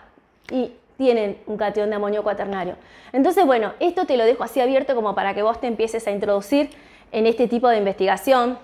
y 0.52 0.74
tienen 0.98 1.38
un 1.48 1.56
catión 1.56 1.90
de 1.90 1.96
amonio 1.96 2.22
cuaternario. 2.22 2.76
Entonces, 3.14 3.46
bueno, 3.46 3.72
esto 3.80 4.06
te 4.06 4.18
lo 4.18 4.26
dejo 4.26 4.44
así 4.44 4.60
abierto 4.60 4.94
como 4.94 5.16
para 5.16 5.34
que 5.34 5.42
vos 5.42 5.62
te 5.62 5.68
empieces 5.68 6.06
a 6.06 6.12
introducir 6.12 6.70
en 7.14 7.28
este 7.28 7.48
tipo 7.48 7.70
de 7.70 7.78
investigación. 7.78 8.58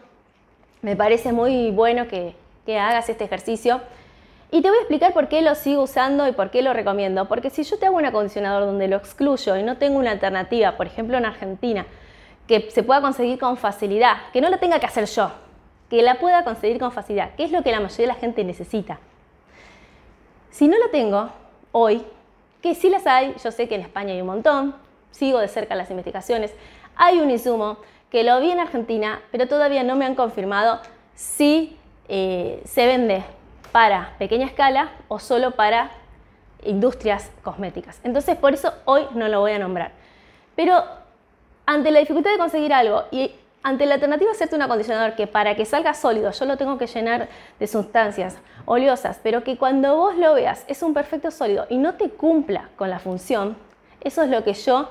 Me 0.81 0.95
parece 0.95 1.33
muy 1.33 1.71
bueno 1.71 2.07
que, 2.07 2.35
hagas 2.67 3.09
este 3.09 3.23
ejercicio. 3.23 3.81
Y 4.51 4.61
te 4.61 4.69
voy 4.69 4.77
a 4.77 4.81
explicar 4.81 5.13
por 5.13 5.27
qué 5.27 5.41
lo 5.41 5.55
sigo 5.55 5.83
usando 5.83 6.27
y 6.27 6.33
por 6.33 6.51
qué 6.51 6.61
lo 6.61 6.71
recomiendo. 6.71 7.27
Porque 7.27 7.49
si 7.49 7.63
yo 7.63 7.79
te 7.79 7.87
hago 7.87 7.97
un 7.97 8.05
acondicionador 8.05 8.65
donde 8.65 8.87
lo 8.87 8.97
excluyo 8.97 9.55
y 9.57 9.63
no 9.63 9.77
tengo 9.77 9.97
una 9.97 10.11
alternativa, 10.11 10.77
por 10.77 10.85
ejemplo 10.85 11.17
en 11.17 11.25
Argentina, 11.25 11.87
que 12.47 12.69
se 12.71 12.83
pueda 12.83 13.01
conseguir 13.01 13.39
con 13.39 13.57
facilidad, 13.57 14.17
que 14.31 14.41
no 14.41 14.49
lo 14.49 14.59
tenga 14.59 14.79
que 14.79 14.85
hacer 14.85 15.05
yo, 15.05 15.31
que 15.89 16.01
la 16.01 16.19
pueda 16.19 16.43
conseguir 16.43 16.79
con 16.79 16.91
facilidad, 16.91 17.33
que 17.35 17.43
es 17.43 17.51
lo 17.51 17.63
que 17.63 17.71
la 17.71 17.79
mayoría 17.79 18.07
de 18.07 18.13
la 18.13 18.19
gente 18.19 18.43
necesita. 18.43 18.99
Si 20.51 20.67
no 20.67 20.77
lo 20.77 20.89
tengo 20.89 21.29
hoy, 21.71 22.03
que 22.61 22.75
sí 22.75 22.89
las 22.89 23.07
hay, 23.07 23.35
yo 23.43 23.51
sé 23.51 23.67
que 23.67 23.75
en 23.75 23.81
España 23.81 24.13
hay 24.13 24.21
un 24.21 24.27
montón, 24.27 24.75
sigo 25.11 25.39
de 25.39 25.47
cerca 25.47 25.75
las 25.75 25.89
investigaciones. 25.89 26.53
Hay 26.95 27.19
un 27.19 27.31
insumo 27.31 27.77
que 28.09 28.23
lo 28.23 28.39
vi 28.39 28.51
en 28.51 28.59
Argentina, 28.59 29.21
pero 29.31 29.47
todavía 29.47 29.83
no 29.83 29.95
me 29.95 30.05
han 30.05 30.15
confirmado 30.15 30.79
si 31.15 31.77
eh, 32.07 32.61
se 32.65 32.87
vende 32.87 33.23
para 33.71 34.15
pequeña 34.17 34.45
escala 34.45 34.91
o 35.07 35.19
solo 35.19 35.51
para 35.51 35.91
industrias 36.63 37.31
cosméticas. 37.43 37.99
Entonces, 38.03 38.35
por 38.35 38.53
eso 38.53 38.73
hoy 38.85 39.03
no 39.13 39.27
lo 39.27 39.39
voy 39.39 39.51
a 39.51 39.59
nombrar. 39.59 39.91
Pero 40.55 40.83
ante 41.65 41.91
la 41.91 41.99
dificultad 41.99 42.31
de 42.31 42.37
conseguir 42.37 42.73
algo 42.73 43.03
y 43.11 43.31
ante 43.61 43.85
la 43.85 43.95
alternativa 43.95 44.31
de 44.31 44.35
hacerte 44.35 44.55
un 44.55 44.61
acondicionador 44.61 45.15
que 45.15 45.27
para 45.27 45.55
que 45.55 45.65
salga 45.65 45.93
sólido 45.93 46.31
yo 46.31 46.45
lo 46.45 46.57
tengo 46.57 46.77
que 46.77 46.87
llenar 46.87 47.27
de 47.59 47.67
sustancias 47.67 48.37
oleosas, 48.65 49.19
pero 49.21 49.43
que 49.43 49.57
cuando 49.57 49.95
vos 49.95 50.15
lo 50.15 50.33
veas 50.33 50.63
es 50.67 50.81
un 50.81 50.93
perfecto 50.93 51.29
sólido 51.29 51.67
y 51.69 51.77
no 51.77 51.95
te 51.95 52.09
cumpla 52.09 52.69
con 52.75 52.89
la 52.89 52.99
función, 52.99 53.57
eso 54.01 54.23
es 54.23 54.29
lo 54.29 54.43
que 54.43 54.53
yo 54.53 54.89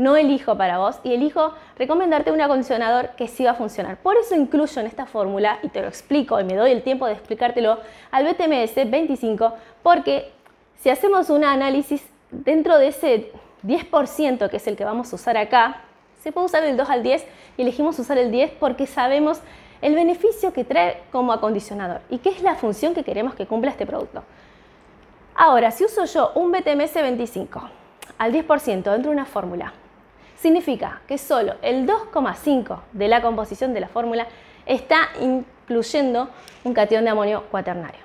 no 0.00 0.16
elijo 0.16 0.56
para 0.56 0.78
vos 0.78 0.98
y 1.04 1.12
elijo 1.12 1.52
recomendarte 1.78 2.32
un 2.32 2.40
acondicionador 2.40 3.10
que 3.10 3.28
sí 3.28 3.44
va 3.44 3.50
a 3.50 3.54
funcionar. 3.54 3.98
Por 3.98 4.16
eso 4.16 4.34
incluyo 4.34 4.80
en 4.80 4.86
esta 4.86 5.04
fórmula, 5.04 5.58
y 5.62 5.68
te 5.68 5.82
lo 5.82 5.88
explico 5.88 6.40
y 6.40 6.44
me 6.44 6.56
doy 6.56 6.70
el 6.72 6.82
tiempo 6.82 7.06
de 7.06 7.12
explicártelo, 7.12 7.78
al 8.10 8.24
BTMS 8.24 8.90
25, 8.90 9.52
porque 9.82 10.32
si 10.78 10.88
hacemos 10.88 11.28
un 11.28 11.44
análisis 11.44 12.02
dentro 12.30 12.78
de 12.78 12.88
ese 12.88 13.30
10% 13.62 14.48
que 14.48 14.56
es 14.56 14.66
el 14.66 14.76
que 14.76 14.86
vamos 14.86 15.12
a 15.12 15.16
usar 15.16 15.36
acá, 15.36 15.82
se 16.22 16.32
puede 16.32 16.46
usar 16.46 16.64
el 16.64 16.78
2 16.78 16.88
al 16.88 17.02
10 17.02 17.26
y 17.58 17.62
elegimos 17.62 17.98
usar 17.98 18.16
el 18.16 18.30
10 18.30 18.52
porque 18.58 18.86
sabemos 18.86 19.40
el 19.82 19.94
beneficio 19.94 20.54
que 20.54 20.64
trae 20.64 21.02
como 21.12 21.30
acondicionador 21.32 22.00
y 22.08 22.18
qué 22.18 22.30
es 22.30 22.42
la 22.42 22.54
función 22.54 22.94
que 22.94 23.04
queremos 23.04 23.34
que 23.34 23.46
cumpla 23.46 23.70
este 23.70 23.84
producto. 23.84 24.22
Ahora, 25.34 25.70
si 25.70 25.84
uso 25.84 26.06
yo 26.06 26.32
un 26.36 26.52
BTMS 26.52 26.94
25 26.94 27.68
al 28.16 28.32
10% 28.32 28.66
dentro 28.66 28.94
de 28.94 29.08
una 29.08 29.26
fórmula, 29.26 29.74
significa 30.40 31.02
que 31.06 31.18
solo 31.18 31.54
el 31.62 31.86
2,5 31.86 32.80
de 32.92 33.08
la 33.08 33.20
composición 33.20 33.74
de 33.74 33.80
la 33.80 33.88
fórmula 33.88 34.26
está 34.64 35.10
incluyendo 35.20 36.28
un 36.64 36.72
catión 36.72 37.04
de 37.04 37.10
amonio 37.10 37.44
cuaternario. 37.50 38.00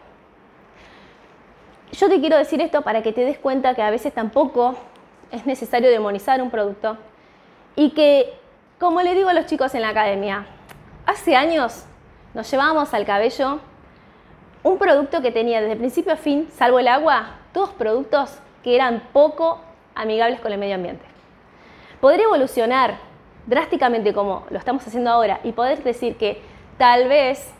Yo 1.94 2.10
te 2.10 2.20
quiero 2.20 2.38
decir 2.38 2.60
esto 2.62 2.82
para 2.82 3.02
que 3.02 3.14
te 3.14 3.24
des 3.24 3.38
cuenta 3.38 3.74
que 3.74 3.82
a 3.82 3.90
veces 3.90 4.14
tampoco 4.14 4.76
es 5.32 5.46
necesario 5.46 5.90
demonizar 5.90 6.42
un 6.42 6.50
producto 6.52 6.98
y 7.76 7.92
que, 7.92 8.34
como 8.80 9.02
le 9.02 9.14
digo 9.14 9.30
a 9.30 9.34
los 9.34 9.46
chicos 9.46 9.74
en 9.74 9.82
la 9.82 9.90
academia, 9.90 10.46
hace 11.06 11.38
años 11.38 11.86
nos 12.34 12.52
llevábamos 12.52 12.94
al 12.94 13.06
cabello 13.06 13.60
un 14.64 14.78
producto 14.78 15.22
que 15.22 15.32
tenía 15.32 15.62
desde 15.62 15.78
principio 15.78 16.12
a 16.12 16.18
fin, 16.18 16.50
salvo 16.52 16.80
el 16.80 16.90
agua, 16.90 17.38
todos 17.54 17.70
productos 17.70 18.40
que 18.62 18.76
eran 18.76 19.04
poco 19.14 19.62
amigables 19.94 20.42
con 20.42 20.52
el 20.52 20.58
medio 20.58 20.76
ambiente. 20.76 21.15
Poder 22.06 22.22
evolucionar 22.22 22.98
drásticamente 23.48 24.14
como 24.14 24.46
lo 24.52 24.60
estamos 24.60 24.86
haciendo 24.86 25.10
ahora 25.10 25.40
y 25.44 25.54
poder 25.54 25.82
decir 25.82 26.18
que 26.18 26.40
tal 26.78 27.08
vez 27.08 27.52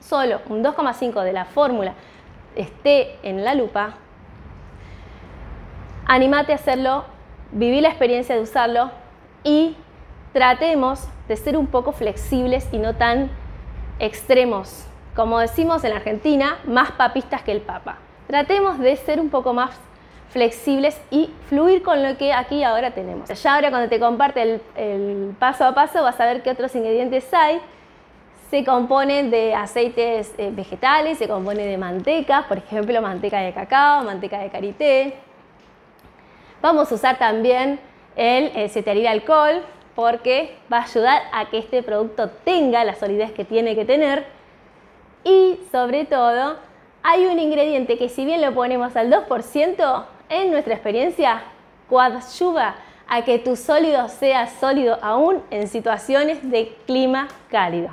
solo 0.00 0.40
un 0.48 0.64
2,5 0.64 1.22
de 1.22 1.32
la 1.32 1.44
fórmula 1.44 1.94
esté 2.56 3.16
en 3.22 3.44
la 3.44 3.54
lupa, 3.54 3.94
animate 6.04 6.50
a 6.50 6.56
hacerlo, 6.56 7.04
viví 7.52 7.80
la 7.80 7.90
experiencia 7.90 8.34
de 8.34 8.40
usarlo 8.40 8.90
y 9.44 9.76
tratemos 10.32 11.06
de 11.28 11.36
ser 11.36 11.56
un 11.56 11.68
poco 11.68 11.92
flexibles 11.92 12.68
y 12.72 12.78
no 12.78 12.96
tan 12.96 13.30
extremos. 14.00 14.88
Como 15.14 15.38
decimos 15.38 15.84
en 15.84 15.92
Argentina, 15.92 16.58
más 16.64 16.90
papistas 16.90 17.42
que 17.42 17.52
el 17.52 17.60
Papa. 17.60 17.98
Tratemos 18.26 18.80
de 18.80 18.96
ser 18.96 19.20
un 19.20 19.30
poco 19.30 19.52
más 19.52 19.78
flexibles 20.30 21.00
y 21.10 21.30
fluir 21.48 21.82
con 21.82 22.02
lo 22.02 22.16
que 22.16 22.32
aquí 22.32 22.62
ahora 22.62 22.90
tenemos. 22.92 23.28
Ya 23.28 23.54
ahora 23.54 23.70
cuando 23.70 23.88
te 23.88 23.98
comparte 23.98 24.60
el, 24.76 25.34
paso 25.38 25.64
a 25.64 25.74
paso 25.74 26.02
vas 26.02 26.18
a 26.20 26.26
ver 26.26 26.42
qué 26.42 26.50
otros 26.50 26.74
ingredientes 26.74 27.32
hay. 27.32 27.60
Se 28.50 28.64
componen 28.64 29.30
de 29.30 29.54
aceites 29.54 30.32
eh, 30.38 30.50
vegetales, 30.52 31.18
se 31.18 31.26
compone 31.26 31.66
de 31.66 31.76
manteca, 31.78 32.44
por 32.46 32.58
ejemplo 32.58 33.00
manteca 33.02 33.40
de 33.40 33.52
cacao, 33.52 34.04
manteca 34.04 34.38
de 34.38 34.50
karité. 34.50 35.14
Vamos 36.62 36.90
a 36.90 36.94
usar 36.94 37.18
también 37.18 37.80
el, 38.14 38.52
el 38.54 39.06
alcohol 39.06 39.62
porque 39.94 40.56
va 40.72 40.78
a 40.78 40.82
ayudar 40.84 41.22
a 41.32 41.46
que 41.46 41.58
este 41.58 41.82
producto 41.82 42.28
tenga 42.44 42.84
la 42.84 42.94
solidez 42.94 43.32
que 43.32 43.44
tiene 43.44 43.74
que 43.74 43.84
tener 43.84 44.26
y 45.24 45.58
sobre 45.72 46.04
todo 46.04 46.56
hay 47.02 47.26
un 47.26 47.38
ingrediente 47.38 47.98
que 47.98 48.08
si 48.08 48.24
bien 48.24 48.42
lo 48.42 48.52
ponemos 48.52 48.94
al 48.96 49.10
2%, 49.10 50.04
en 50.28 50.50
nuestra 50.50 50.74
experiencia 50.74 51.42
coadyuva 51.88 52.74
a 53.08 53.22
que 53.22 53.38
tu 53.38 53.56
sólido 53.56 54.08
sea 54.08 54.48
sólido 54.48 54.98
aún 55.02 55.42
en 55.50 55.68
situaciones 55.68 56.48
de 56.50 56.76
clima 56.86 57.28
cálido. 57.50 57.90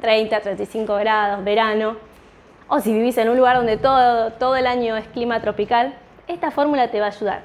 30, 0.00 0.40
35 0.40 0.94
grados, 0.96 1.42
verano, 1.42 1.96
o 2.68 2.80
si 2.80 2.92
vivís 2.92 3.16
en 3.18 3.28
un 3.28 3.36
lugar 3.36 3.56
donde 3.56 3.76
todo, 3.76 4.32
todo 4.32 4.56
el 4.56 4.66
año 4.66 4.96
es 4.96 5.06
clima 5.08 5.40
tropical, 5.40 5.94
esta 6.26 6.50
fórmula 6.50 6.90
te 6.90 7.00
va 7.00 7.06
a 7.06 7.10
ayudar. 7.10 7.42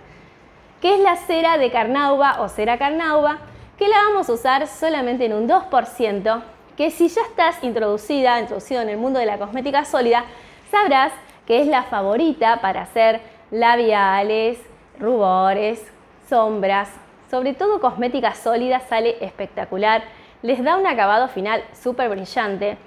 Que 0.81 0.95
es 0.95 0.99
la 0.99 1.15
cera 1.15 1.57
de 1.57 1.71
carnauba 1.71 2.41
o 2.41 2.49
cera 2.49 2.77
carnauba, 2.77 3.37
que 3.77 3.87
la 3.87 3.97
vamos 4.09 4.29
a 4.29 4.33
usar 4.33 4.67
solamente 4.67 5.25
en 5.25 5.33
un 5.33 5.47
2%, 5.47 6.43
que 6.75 6.91
si 6.91 7.07
ya 7.07 7.21
estás 7.21 7.63
introducida, 7.63 8.39
introducido 8.39 8.81
en 8.81 8.89
el 8.89 8.97
mundo 8.97 9.19
de 9.19 9.25
la 9.25 9.37
cosmética 9.37 9.85
sólida, 9.85 10.25
sabrás 10.69 11.13
que 11.45 11.61
es 11.61 11.67
la 11.67 11.83
favorita 11.83 12.61
para 12.61 12.81
hacer 12.81 13.21
labiales, 13.51 14.59
rubores, 14.99 15.85
sombras, 16.27 16.89
sobre 17.29 17.53
todo 17.53 17.79
cosmética 17.79 18.33
sólida 18.33 18.79
sale 18.79 19.17
espectacular, 19.21 20.03
les 20.41 20.63
da 20.63 20.77
un 20.77 20.87
acabado 20.87 21.27
final 21.27 21.63
súper 21.73 22.09
brillante 22.09 22.77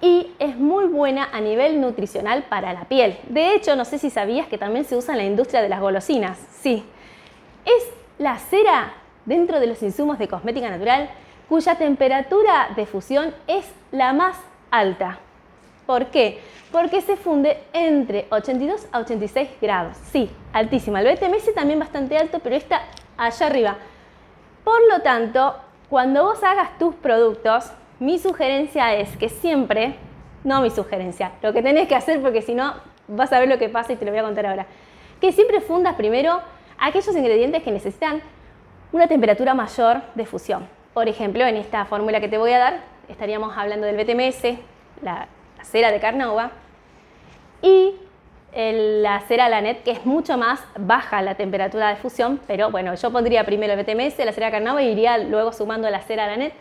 y 0.00 0.32
es 0.38 0.56
muy 0.56 0.86
buena 0.86 1.28
a 1.32 1.40
nivel 1.40 1.80
nutricional 1.80 2.44
para 2.44 2.72
la 2.72 2.84
piel. 2.84 3.18
De 3.28 3.54
hecho, 3.54 3.76
no 3.76 3.84
sé 3.84 3.98
si 3.98 4.10
sabías 4.10 4.46
que 4.46 4.58
también 4.58 4.84
se 4.84 4.96
usa 4.96 5.14
en 5.14 5.18
la 5.18 5.24
industria 5.24 5.60
de 5.60 5.68
las 5.68 5.80
golosinas. 5.80 6.38
Sí, 6.60 6.84
es 7.64 7.92
la 8.18 8.38
cera 8.38 8.94
dentro 9.26 9.60
de 9.60 9.66
los 9.66 9.82
insumos 9.82 10.18
de 10.18 10.28
cosmética 10.28 10.70
natural 10.70 11.10
cuya 11.48 11.74
temperatura 11.74 12.70
de 12.76 12.86
fusión 12.86 13.34
es 13.46 13.70
la 13.90 14.12
más 14.12 14.36
alta. 14.70 15.18
¿Por 15.90 16.06
qué? 16.06 16.38
Porque 16.70 17.00
se 17.00 17.16
funde 17.16 17.58
entre 17.72 18.26
82 18.30 18.86
a 18.92 19.00
86 19.00 19.48
grados. 19.60 19.96
Sí, 20.12 20.30
altísima. 20.52 21.00
El 21.00 21.16
BTMS 21.16 21.52
también 21.52 21.80
bastante 21.80 22.16
alto, 22.16 22.38
pero 22.38 22.54
está 22.54 22.82
allá 23.16 23.46
arriba. 23.46 23.76
Por 24.62 24.78
lo 24.88 25.00
tanto, 25.02 25.56
cuando 25.88 26.22
vos 26.22 26.44
hagas 26.44 26.78
tus 26.78 26.94
productos, 26.94 27.72
mi 27.98 28.20
sugerencia 28.20 28.94
es 28.94 29.16
que 29.16 29.28
siempre, 29.28 29.96
no 30.44 30.60
mi 30.60 30.70
sugerencia, 30.70 31.32
lo 31.42 31.52
que 31.52 31.60
tenés 31.60 31.88
que 31.88 31.96
hacer 31.96 32.22
porque 32.22 32.40
si 32.40 32.54
no 32.54 32.72
vas 33.08 33.32
a 33.32 33.40
ver 33.40 33.48
lo 33.48 33.58
que 33.58 33.68
pasa 33.68 33.92
y 33.92 33.96
te 33.96 34.04
lo 34.04 34.12
voy 34.12 34.20
a 34.20 34.22
contar 34.22 34.46
ahora, 34.46 34.66
que 35.20 35.32
siempre 35.32 35.60
fundas 35.60 35.96
primero 35.96 36.40
aquellos 36.78 37.16
ingredientes 37.16 37.64
que 37.64 37.72
necesitan 37.72 38.22
una 38.92 39.08
temperatura 39.08 39.54
mayor 39.54 40.02
de 40.14 40.24
fusión. 40.24 40.68
Por 40.94 41.08
ejemplo, 41.08 41.44
en 41.44 41.56
esta 41.56 41.84
fórmula 41.84 42.20
que 42.20 42.28
te 42.28 42.38
voy 42.38 42.52
a 42.52 42.60
dar, 42.60 42.80
estaríamos 43.08 43.58
hablando 43.58 43.88
del 43.88 43.96
BTMS, 43.96 44.56
la, 45.02 45.26
cera 45.64 45.92
de 45.92 46.00
carnauba, 46.00 46.52
y 47.62 47.94
la 48.52 49.20
cera 49.28 49.48
Lanet, 49.48 49.82
que 49.82 49.92
es 49.92 50.04
mucho 50.06 50.36
más 50.36 50.60
baja 50.76 51.22
la 51.22 51.36
temperatura 51.36 51.88
de 51.88 51.96
fusión, 51.96 52.40
pero 52.46 52.70
bueno, 52.70 52.94
yo 52.94 53.12
pondría 53.12 53.44
primero 53.44 53.74
el 53.74 53.84
BTMS, 53.84 54.18
la 54.24 54.32
cera 54.32 54.50
carnauba, 54.50 54.82
y 54.82 54.88
iría 54.90 55.18
luego 55.18 55.52
sumando 55.52 55.88
la 55.90 56.00
cera 56.00 56.26
Lanet. 56.26 56.52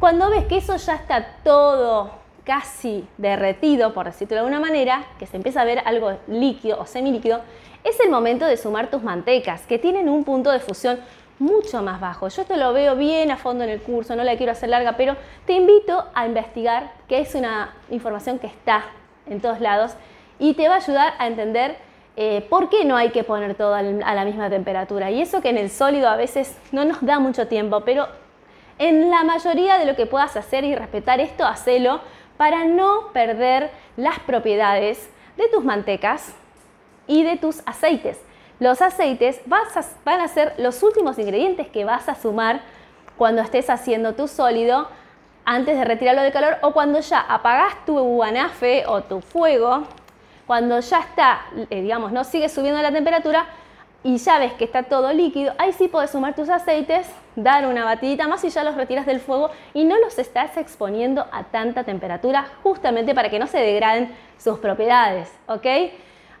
Cuando 0.00 0.28
ves 0.28 0.44
que 0.44 0.58
eso 0.58 0.76
ya 0.76 0.96
está 0.96 1.36
todo 1.42 2.10
casi 2.44 3.06
derretido, 3.16 3.94
por 3.94 4.06
decirlo 4.06 4.34
de 4.34 4.40
alguna 4.40 4.60
manera, 4.60 5.06
que 5.18 5.26
se 5.26 5.36
empieza 5.36 5.62
a 5.62 5.64
ver 5.64 5.80
algo 5.86 6.18
líquido 6.26 6.78
o 6.78 6.84
semilíquido, 6.84 7.40
es 7.84 7.98
el 8.00 8.10
momento 8.10 8.44
de 8.44 8.56
sumar 8.56 8.90
tus 8.90 9.02
mantecas, 9.02 9.66
que 9.66 9.78
tienen 9.78 10.08
un 10.08 10.24
punto 10.24 10.50
de 10.50 10.60
fusión 10.60 11.00
mucho 11.38 11.82
más 11.82 12.00
bajo. 12.00 12.28
Yo 12.28 12.44
te 12.44 12.56
lo 12.56 12.72
veo 12.72 12.96
bien 12.96 13.30
a 13.30 13.36
fondo 13.36 13.64
en 13.64 13.70
el 13.70 13.80
curso, 13.80 14.14
no 14.16 14.24
la 14.24 14.36
quiero 14.36 14.52
hacer 14.52 14.68
larga, 14.68 14.96
pero 14.96 15.16
te 15.46 15.54
invito 15.54 16.06
a 16.14 16.26
investigar, 16.26 16.92
que 17.08 17.20
es 17.20 17.34
una 17.34 17.74
información 17.90 18.38
que 18.38 18.46
está 18.46 18.84
en 19.26 19.40
todos 19.40 19.60
lados 19.60 19.94
y 20.38 20.54
te 20.54 20.68
va 20.68 20.74
a 20.74 20.78
ayudar 20.78 21.14
a 21.18 21.26
entender 21.26 21.76
eh, 22.16 22.46
por 22.48 22.68
qué 22.68 22.84
no 22.84 22.96
hay 22.96 23.10
que 23.10 23.24
poner 23.24 23.54
todo 23.54 23.74
a 23.74 23.82
la 23.82 24.24
misma 24.24 24.48
temperatura. 24.48 25.10
Y 25.10 25.20
eso 25.20 25.40
que 25.40 25.50
en 25.50 25.58
el 25.58 25.70
sólido 25.70 26.08
a 26.08 26.16
veces 26.16 26.56
no 26.70 26.84
nos 26.84 27.04
da 27.04 27.18
mucho 27.18 27.48
tiempo, 27.48 27.80
pero 27.80 28.06
en 28.78 29.10
la 29.10 29.24
mayoría 29.24 29.78
de 29.78 29.86
lo 29.86 29.96
que 29.96 30.06
puedas 30.06 30.36
hacer 30.36 30.64
y 30.64 30.74
respetar 30.74 31.20
esto, 31.20 31.44
hacelo 31.44 32.00
para 32.36 32.64
no 32.64 33.12
perder 33.12 33.70
las 33.96 34.18
propiedades 34.20 35.10
de 35.36 35.48
tus 35.48 35.64
mantecas 35.64 36.34
y 37.06 37.22
de 37.22 37.36
tus 37.36 37.62
aceites. 37.66 38.20
Los 38.60 38.82
aceites 38.82 39.40
van 39.46 40.20
a 40.20 40.28
ser 40.28 40.54
los 40.58 40.82
últimos 40.82 41.18
ingredientes 41.18 41.68
que 41.68 41.84
vas 41.84 42.08
a 42.08 42.14
sumar 42.14 42.60
cuando 43.16 43.42
estés 43.42 43.68
haciendo 43.70 44.14
tu 44.14 44.28
sólido 44.28 44.88
antes 45.44 45.76
de 45.76 45.84
retirarlo 45.84 46.22
del 46.22 46.32
calor 46.32 46.56
o 46.62 46.72
cuando 46.72 47.00
ya 47.00 47.20
apagas 47.20 47.84
tu 47.84 48.22
anafe 48.22 48.84
o 48.86 49.02
tu 49.02 49.20
fuego, 49.20 49.84
cuando 50.46 50.80
ya 50.80 51.00
está, 51.00 51.42
eh, 51.70 51.82
digamos, 51.82 52.12
no 52.12 52.24
sigue 52.24 52.48
subiendo 52.48 52.80
la 52.80 52.92
temperatura, 52.92 53.46
y 54.04 54.18
ya 54.18 54.38
ves 54.38 54.52
que 54.52 54.64
está 54.64 54.82
todo 54.82 55.12
líquido, 55.14 55.54
ahí 55.56 55.72
sí 55.72 55.88
puedes 55.88 56.10
sumar 56.10 56.34
tus 56.34 56.50
aceites, 56.50 57.08
dar 57.36 57.66
una 57.66 57.86
batidita 57.86 58.28
más 58.28 58.44
y 58.44 58.50
ya 58.50 58.62
los 58.62 58.74
retiras 58.74 59.06
del 59.06 59.18
fuego 59.18 59.50
y 59.72 59.84
no 59.84 59.98
los 59.98 60.18
estás 60.18 60.58
exponiendo 60.58 61.26
a 61.32 61.44
tanta 61.44 61.84
temperatura 61.84 62.46
justamente 62.62 63.14
para 63.14 63.30
que 63.30 63.38
no 63.38 63.46
se 63.46 63.58
degraden 63.58 64.14
sus 64.36 64.58
propiedades, 64.58 65.32
¿ok? 65.48 65.66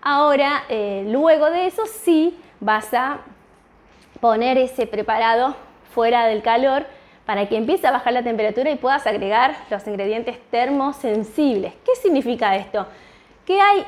Ahora, 0.06 0.64
eh, 0.68 1.02
luego 1.08 1.50
de 1.50 1.66
eso 1.66 1.86
sí 1.86 2.38
vas 2.60 2.92
a 2.92 3.20
poner 4.20 4.58
ese 4.58 4.86
preparado 4.86 5.56
fuera 5.94 6.26
del 6.26 6.42
calor 6.42 6.84
para 7.24 7.48
que 7.48 7.56
empiece 7.56 7.86
a 7.86 7.90
bajar 7.90 8.12
la 8.12 8.22
temperatura 8.22 8.70
y 8.70 8.76
puedas 8.76 9.06
agregar 9.06 9.56
los 9.70 9.86
ingredientes 9.86 10.38
termosensibles. 10.50 11.72
¿Qué 11.86 11.96
significa 12.02 12.54
esto? 12.54 12.86
Que 13.46 13.58
hay 13.62 13.86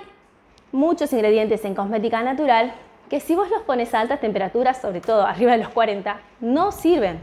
muchos 0.73 1.12
ingredientes 1.12 1.62
en 1.66 1.75
cosmética 1.75 2.23
natural 2.23 2.73
que 3.11 3.20
si 3.20 3.35
vos 3.35 3.50
los 3.50 3.61
pones 3.64 3.92
a 3.92 4.00
altas 4.00 4.18
temperaturas, 4.18 4.80
sobre 4.80 5.02
todo 5.02 5.26
arriba 5.26 5.52
de 5.52 5.58
los 5.58 5.68
40, 5.68 6.18
no 6.40 6.73
sirven. 6.73 7.20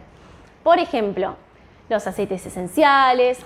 Por 0.63 0.77
ejemplo, 0.77 1.35
los 1.89 2.05
aceites 2.05 2.45
esenciales, 2.45 3.39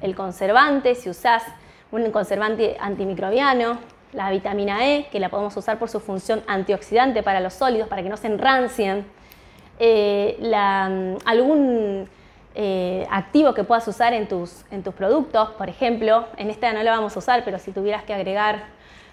el 0.00 0.16
conservante, 0.16 0.96
si 0.96 1.08
usás 1.08 1.44
un 1.92 2.10
conservante 2.10 2.76
antimicrobiano, 2.80 3.78
la 4.12 4.30
vitamina 4.30 4.86
E, 4.86 5.06
que 5.10 5.20
la 5.20 5.28
podemos 5.28 5.56
usar 5.56 5.78
por 5.78 5.88
su 5.88 6.00
función 6.00 6.42
antioxidante 6.46 7.22
para 7.22 7.40
los 7.40 7.54
sólidos, 7.54 7.88
para 7.88 8.02
que 8.02 8.08
no 8.08 8.16
se 8.16 8.26
enrancien, 8.26 9.06
eh, 9.78 10.36
mm, 10.40 11.26
algún 11.28 12.08
eh, 12.54 13.06
activo 13.10 13.54
que 13.54 13.64
puedas 13.64 13.86
usar 13.86 14.12
en 14.12 14.26
tus, 14.26 14.64
en 14.70 14.82
tus 14.82 14.92
productos, 14.94 15.50
por 15.50 15.68
ejemplo, 15.68 16.26
en 16.36 16.50
esta 16.50 16.72
no 16.72 16.82
lo 16.82 16.90
vamos 16.90 17.14
a 17.14 17.18
usar, 17.18 17.44
pero 17.44 17.58
si 17.58 17.72
tuvieras 17.72 18.02
que 18.02 18.12
agregar 18.12 18.64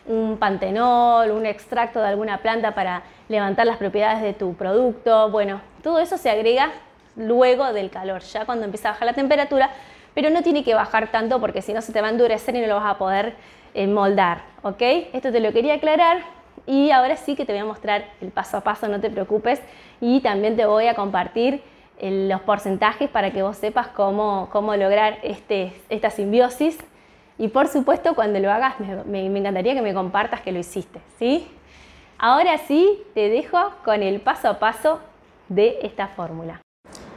un 0.08 0.38
pantenol, 0.38 1.32
un 1.32 1.46
extracto 1.46 2.00
de 2.00 2.08
alguna 2.08 2.40
planta 2.40 2.74
para 2.74 3.04
levantar 3.30 3.68
las 3.68 3.78
propiedades 3.78 4.22
de 4.22 4.34
tu 4.34 4.56
producto. 4.56 5.30
Bueno, 5.30 5.62
todo 5.84 6.00
eso 6.00 6.18
se 6.18 6.30
agrega 6.30 6.72
luego 7.16 7.74
del 7.74 7.90
calor, 7.90 8.22
ya 8.22 8.46
cuando 8.46 8.66
empieza 8.66 8.90
a 8.90 8.92
bajar 8.94 9.06
la 9.06 9.14
temperatura, 9.14 9.70
pero 10.18 10.32
no 10.32 10.42
tiene 10.42 10.64
que 10.64 10.74
bajar 10.74 11.12
tanto 11.12 11.40
porque 11.40 11.62
si 11.62 11.74
no 11.74 11.82
se 11.84 11.94
te 11.94 12.02
va 12.02 12.08
a 12.08 12.10
endurecer 12.10 12.56
y 12.56 12.62
no 12.62 12.66
lo 12.66 12.78
vas 12.78 12.88
a 12.88 12.98
poder 12.98 13.36
eh, 13.76 13.86
moldar, 13.86 14.42
¿ok? 14.64 14.82
Esto 15.14 15.32
te 15.32 15.40
lo 15.40 15.54
quería 15.54 15.76
aclarar 15.76 16.24
y 16.66 16.90
ahora 16.90 17.18
sí 17.18 17.36
que 17.36 17.46
te 17.46 17.52
voy 17.54 17.62
a 17.62 17.66
mostrar 17.66 18.04
el 18.20 18.32
paso 18.32 18.58
a 18.58 18.62
paso, 18.62 18.88
no 18.88 19.00
te 19.00 19.12
preocupes, 19.12 19.62
y 20.02 20.22
también 20.22 20.56
te 20.56 20.66
voy 20.66 20.88
a 20.88 20.96
compartir 20.96 21.62
eh, 22.00 22.28
los 22.28 22.42
porcentajes 22.42 23.12
para 23.12 23.30
que 23.30 23.44
vos 23.44 23.58
sepas 23.58 23.90
cómo, 23.90 24.50
cómo 24.52 24.76
lograr 24.76 25.20
este, 25.22 25.72
esta 25.88 26.10
simbiosis 26.10 26.80
y 27.38 27.50
por 27.50 27.68
supuesto, 27.68 28.16
cuando 28.16 28.40
lo 28.40 28.52
hagas, 28.52 28.74
me, 29.06 29.24
encantaría 29.24 29.76
que 29.76 29.84
me 29.84 29.94
compartas 29.94 30.42
que 30.42 30.52
lo 30.52 30.58
hiciste, 30.58 31.00
¿sí? 31.20 31.48
Ahora 32.18 32.58
sí, 32.58 33.04
te 33.14 33.30
dejo 33.30 33.60
con 33.86 34.02
el 34.02 34.20
paso 34.20 34.50
a 34.50 34.58
paso 34.58 35.00
de 35.48 35.78
esta 35.84 36.08
fórmula. 36.08 36.60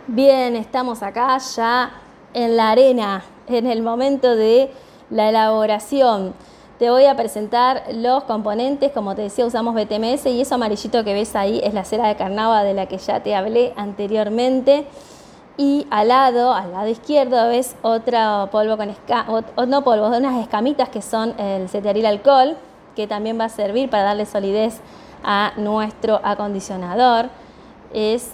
Bien, 0.06 0.54
estamos 0.54 1.02
acá 1.02 1.38
ya 1.38 1.90
en 2.34 2.56
la 2.56 2.70
arena, 2.70 3.24
en 3.48 3.66
el 3.66 3.82
momento 3.82 4.36
de 4.36 4.70
la 5.10 5.28
elaboración. 5.28 6.34
Te 6.78 6.88
voy 6.90 7.04
a 7.04 7.14
presentar 7.14 7.84
los 7.92 8.24
componentes, 8.24 8.92
como 8.92 9.14
te 9.14 9.22
decía 9.22 9.44
usamos 9.44 9.74
BTMS 9.74 10.26
y 10.26 10.40
eso 10.40 10.54
amarillito 10.54 11.04
que 11.04 11.12
ves 11.12 11.36
ahí 11.36 11.60
es 11.62 11.74
la 11.74 11.84
cera 11.84 12.08
de 12.08 12.16
carnava 12.16 12.62
de 12.62 12.72
la 12.72 12.86
que 12.86 12.96
ya 12.96 13.22
te 13.22 13.34
hablé 13.34 13.74
anteriormente 13.76 14.86
y 15.62 15.86
al 15.90 16.08
lado, 16.08 16.54
al 16.54 16.72
lado 16.72 16.88
izquierdo, 16.88 17.48
ves 17.48 17.76
otro 17.82 18.48
polvo 18.50 18.78
con 18.78 19.68
no 19.68 19.84
polvo, 19.84 20.06
unas 20.06 20.40
escamitas 20.40 20.88
que 20.88 21.02
son 21.02 21.38
el 21.38 21.68
cetearil 21.68 22.06
alcohol, 22.06 22.56
que 22.96 23.06
también 23.06 23.38
va 23.38 23.44
a 23.44 23.48
servir 23.50 23.90
para 23.90 24.04
darle 24.04 24.24
solidez 24.24 24.80
a 25.22 25.52
nuestro 25.58 26.18
acondicionador. 26.22 27.28
Es 27.92 28.30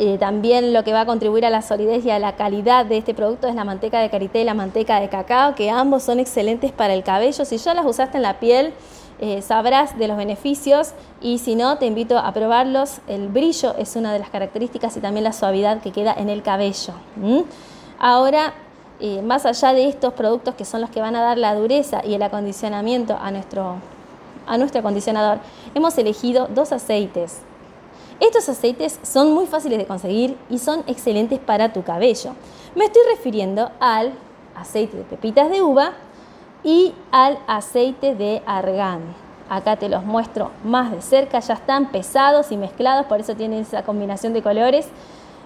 eh, 0.00 0.16
también 0.16 0.72
lo 0.72 0.84
que 0.84 0.92
va 0.92 1.00
a 1.00 1.06
contribuir 1.06 1.44
a 1.44 1.50
la 1.50 1.60
solidez 1.60 2.04
y 2.04 2.10
a 2.10 2.20
la 2.20 2.36
calidad 2.36 2.86
de 2.86 2.98
este 2.98 3.14
producto 3.14 3.48
es 3.48 3.56
la 3.56 3.64
manteca 3.64 4.00
de 4.00 4.08
karité 4.10 4.42
y 4.42 4.44
la 4.44 4.54
manteca 4.54 5.00
de 5.00 5.08
cacao, 5.08 5.56
que 5.56 5.70
ambos 5.70 6.04
son 6.04 6.20
excelentes 6.20 6.70
para 6.70 6.94
el 6.94 7.02
cabello. 7.02 7.44
Si 7.44 7.56
ya 7.56 7.74
las 7.74 7.84
usaste 7.84 8.16
en 8.18 8.22
la 8.22 8.38
piel, 8.38 8.72
eh, 9.20 9.42
sabrás 9.42 9.98
de 9.98 10.06
los 10.06 10.16
beneficios 10.16 10.92
y 11.20 11.38
si 11.38 11.56
no, 11.56 11.78
te 11.78 11.86
invito 11.86 12.16
a 12.16 12.32
probarlos. 12.32 13.00
El 13.08 13.26
brillo 13.26 13.74
es 13.76 13.96
una 13.96 14.12
de 14.12 14.20
las 14.20 14.30
características 14.30 14.96
y 14.96 15.00
también 15.00 15.24
la 15.24 15.32
suavidad 15.32 15.80
que 15.80 15.90
queda 15.90 16.14
en 16.16 16.28
el 16.28 16.44
cabello. 16.44 16.92
Ahora, 17.98 18.54
eh, 19.00 19.20
más 19.22 19.46
allá 19.46 19.72
de 19.72 19.88
estos 19.88 20.12
productos 20.12 20.54
que 20.54 20.64
son 20.64 20.80
los 20.80 20.90
que 20.90 21.00
van 21.00 21.16
a 21.16 21.22
dar 21.22 21.38
la 21.38 21.56
dureza 21.56 22.02
y 22.06 22.14
el 22.14 22.22
acondicionamiento 22.22 23.18
a 23.20 23.32
nuestro, 23.32 23.78
a 24.46 24.58
nuestro 24.58 24.78
acondicionador, 24.78 25.38
hemos 25.74 25.98
elegido 25.98 26.46
dos 26.54 26.70
aceites. 26.70 27.40
Estos 28.20 28.48
aceites 28.48 28.98
son 29.02 29.32
muy 29.32 29.46
fáciles 29.46 29.78
de 29.78 29.86
conseguir 29.86 30.36
y 30.50 30.58
son 30.58 30.82
excelentes 30.88 31.38
para 31.38 31.72
tu 31.72 31.84
cabello. 31.84 32.32
Me 32.74 32.86
estoy 32.86 33.02
refiriendo 33.14 33.70
al 33.78 34.12
aceite 34.56 34.96
de 34.96 35.04
pepitas 35.04 35.48
de 35.50 35.62
uva 35.62 35.92
y 36.64 36.94
al 37.12 37.38
aceite 37.46 38.16
de 38.16 38.42
argán. 38.44 39.02
Acá 39.48 39.76
te 39.76 39.88
los 39.88 40.04
muestro 40.04 40.50
más 40.64 40.90
de 40.90 41.00
cerca, 41.00 41.38
ya 41.38 41.54
están 41.54 41.92
pesados 41.92 42.50
y 42.50 42.56
mezclados, 42.56 43.06
por 43.06 43.20
eso 43.20 43.36
tienen 43.36 43.60
esa 43.60 43.84
combinación 43.84 44.32
de 44.32 44.42
colores. 44.42 44.88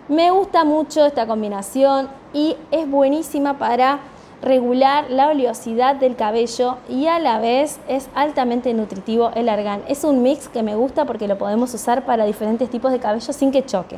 Me 0.09 0.31
gusta 0.31 0.65
mucho 0.65 1.05
esta 1.05 1.27
combinación 1.27 2.09
y 2.33 2.57
es 2.71 2.91
buenísima 2.91 3.59
para 3.59 4.01
regular 4.43 5.09
la 5.09 5.29
oleosidad 5.29 5.95
del 5.95 6.17
cabello 6.17 6.77
y 6.89 7.07
a 7.07 7.19
la 7.21 7.39
vez 7.39 7.79
es 7.89 8.09
altamente 8.15 8.75
nutritivo 8.75 9.31
el 9.35 9.49
argán. 9.49 9.83
Es 9.89 10.05
un 10.05 10.23
mix 10.23 10.49
que 10.49 10.63
me 10.63 10.75
gusta 10.75 11.05
porque 11.05 11.29
lo 11.29 11.39
podemos 11.39 11.73
usar 11.73 12.05
para 12.05 12.27
diferentes 12.27 12.69
tipos 12.69 12.93
de 12.93 12.99
cabello 12.99 13.33
sin 13.33 13.53
que 13.53 13.65
choque. 13.65 13.97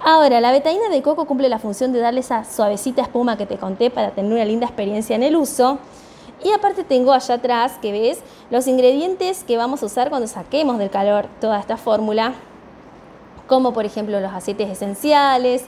Ahora, 0.00 0.40
la 0.40 0.52
betaína 0.52 0.88
de 0.88 1.02
coco 1.02 1.26
cumple 1.26 1.48
la 1.48 1.58
función 1.58 1.92
de 1.92 2.00
darle 2.00 2.20
esa 2.20 2.44
suavecita 2.44 3.02
espuma 3.02 3.36
que 3.36 3.46
te 3.46 3.58
conté 3.58 3.90
para 3.90 4.12
tener 4.12 4.32
una 4.32 4.44
linda 4.44 4.66
experiencia 4.66 5.16
en 5.16 5.22
el 5.22 5.36
uso. 5.36 5.78
Y 6.42 6.52
aparte 6.52 6.84
tengo 6.84 7.12
allá 7.12 7.34
atrás, 7.34 7.78
que 7.82 7.90
ves, 7.92 8.20
los 8.50 8.68
ingredientes 8.68 9.42
que 9.42 9.56
vamos 9.56 9.82
a 9.82 9.86
usar 9.86 10.08
cuando 10.08 10.28
saquemos 10.28 10.78
del 10.78 10.88
calor 10.88 11.26
toda 11.40 11.58
esta 11.58 11.76
fórmula, 11.76 12.32
como 13.48 13.72
por 13.72 13.84
ejemplo 13.84 14.20
los 14.20 14.32
aceites 14.32 14.70
esenciales, 14.70 15.64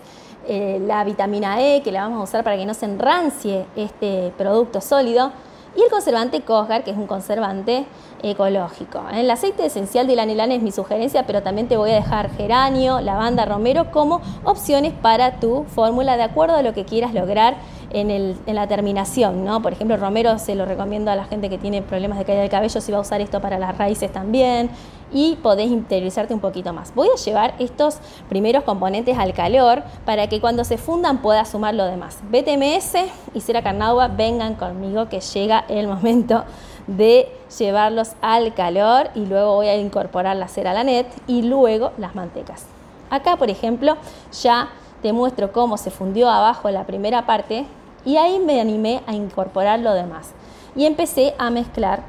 eh, 0.47 0.81
la 0.85 1.05
vitamina 1.05 1.61
E, 1.61 1.83
que 1.83 1.93
la 1.93 2.03
vamos 2.03 2.21
a 2.21 2.25
usar 2.25 2.45
para 2.45 2.57
que 2.57 2.67
no 2.67 2.75
se 2.75 2.87
enrancie 2.87 3.67
este 3.77 4.33
producto 4.37 4.81
sólido, 4.81 5.33
y 5.77 5.83
el 5.83 5.91
conservante 5.91 6.41
Cosgar, 6.41 6.83
que 6.83 6.91
es 6.91 6.97
un 6.97 7.07
conservante 7.07 7.87
ecológico. 8.23 9.03
El 9.13 9.31
aceite 9.31 9.65
esencial 9.67 10.07
de 10.07 10.17
lanilán 10.17 10.51
es 10.51 10.63
mi 10.63 10.73
sugerencia, 10.73 11.27
pero 11.27 11.43
también 11.43 11.69
te 11.69 11.77
voy 11.77 11.91
a 11.91 11.95
dejar 11.95 12.31
geranio, 12.31 13.01
lavanda, 13.01 13.45
romero 13.45 13.91
como 13.93 14.21
opciones 14.45 14.93
para 14.93 15.39
tu 15.39 15.65
fórmula 15.65 16.17
de 16.17 16.25
acuerdo 16.25 16.57
a 16.57 16.63
lo 16.63 16.75
que 16.75 16.85
quieras 16.85 17.15
lograr 17.15 17.57
en, 17.91 18.37
la 18.47 18.67
terminación, 18.67 19.45
¿no? 19.45 19.63
Por 19.63 19.73
ejemplo, 19.73 19.97
romero 19.97 20.39
se 20.39 20.55
lo 20.55 20.65
recomiendo 20.65 21.11
a 21.11 21.17
la 21.17 21.25
gente 21.25 21.51
que 21.51 21.59
tiene 21.59 21.83
problemas 21.83 22.19
de 22.19 22.25
caída 22.25 22.41
del 22.41 22.51
cabello, 22.51 22.81
si 22.81 22.93
va 22.93 22.99
a 22.99 23.01
usar 23.01 23.21
esto 23.21 23.41
para 23.41 23.59
las 23.59 23.77
raíces 23.77 24.13
también 24.13 24.71
y 25.13 25.37
podés 25.37 25.71
interiorizarte 25.71 26.33
un 26.33 26.41
poquito 26.41 26.73
más. 26.73 26.95
Voy 26.95 27.09
a 27.09 27.17
llevar 27.17 27.55
estos 27.59 27.99
primeros 28.29 28.65
componentes 28.65 29.19
al 29.19 29.33
calor 29.33 29.83
para 30.05 30.29
que 30.29 30.41
cuando 30.41 30.65
se 30.65 30.79
fundan 30.79 31.19
pueda 31.19 31.45
sumar 31.45 31.75
lo 31.75 31.85
demás. 31.85 32.19
BTMS 32.31 32.95
y 33.35 33.41
cera 33.41 33.63
carnauba, 33.63 34.09
vengan 34.09 34.55
conmigo 34.55 35.09
que 35.09 35.21
llega 35.21 35.65
el 35.69 35.89
momento 35.89 36.45
de 36.87 37.29
llevarlos 37.59 38.13
al 38.21 38.55
calor 38.55 39.11
y 39.15 39.27
luego 39.27 39.55
voy 39.55 39.69
a 39.69 39.77
incorporar 39.77 40.37
la 40.37 40.49
cera 40.49 40.73
lanet 40.73 41.07
y 41.27 41.43
luego 41.43 41.93
las 41.99 42.15
mantecas. 42.15 42.67
Acá, 43.11 43.37
por 43.37 43.51
ejemplo, 43.51 43.97
ya 44.41 44.69
te 45.03 45.13
muestro 45.13 45.53
cómo 45.53 45.77
se 45.77 45.91
fundió 45.91 46.29
abajo 46.29 46.71
la 46.71 46.85
primera 46.85 47.27
parte 47.27 47.67
y 48.05 48.17
ahí 48.17 48.39
me 48.39 48.61
animé 48.61 49.03
a 49.07 49.15
incorporar 49.15 49.81
lo 49.81 49.93
demás. 49.93 50.33
Y 50.75 50.87
empecé 50.87 51.35
a 51.39 51.51
mezclar 51.51 52.03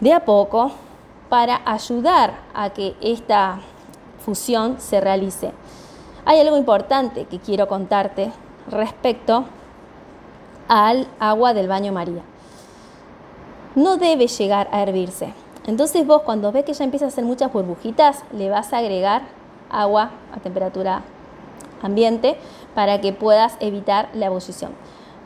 de 0.00 0.12
a 0.12 0.24
poco 0.24 0.72
para 1.28 1.60
ayudar 1.64 2.34
a 2.54 2.70
que 2.70 2.94
esta 3.00 3.60
fusión 4.24 4.80
se 4.80 5.00
realice. 5.00 5.52
Hay 6.24 6.40
algo 6.40 6.56
importante 6.56 7.24
que 7.24 7.38
quiero 7.38 7.68
contarte 7.68 8.32
respecto 8.68 9.44
al 10.68 11.06
agua 11.18 11.54
del 11.54 11.68
baño 11.68 11.92
María. 11.92 12.22
No 13.74 13.96
debe 13.96 14.26
llegar 14.26 14.68
a 14.72 14.82
hervirse. 14.82 15.32
Entonces 15.66 16.06
vos 16.06 16.22
cuando 16.22 16.52
ves 16.52 16.64
que 16.64 16.72
ya 16.72 16.84
empieza 16.84 17.06
a 17.06 17.08
hacer 17.08 17.24
muchas 17.24 17.52
burbujitas, 17.52 18.24
le 18.32 18.50
vas 18.50 18.72
a 18.72 18.78
agregar 18.78 19.22
agua 19.70 20.10
a 20.34 20.40
temperatura 20.40 21.02
ambiente 21.82 22.36
para 22.76 23.00
que 23.00 23.12
puedas 23.12 23.56
evitar 23.58 24.10
la 24.14 24.26
ebullición. 24.26 24.70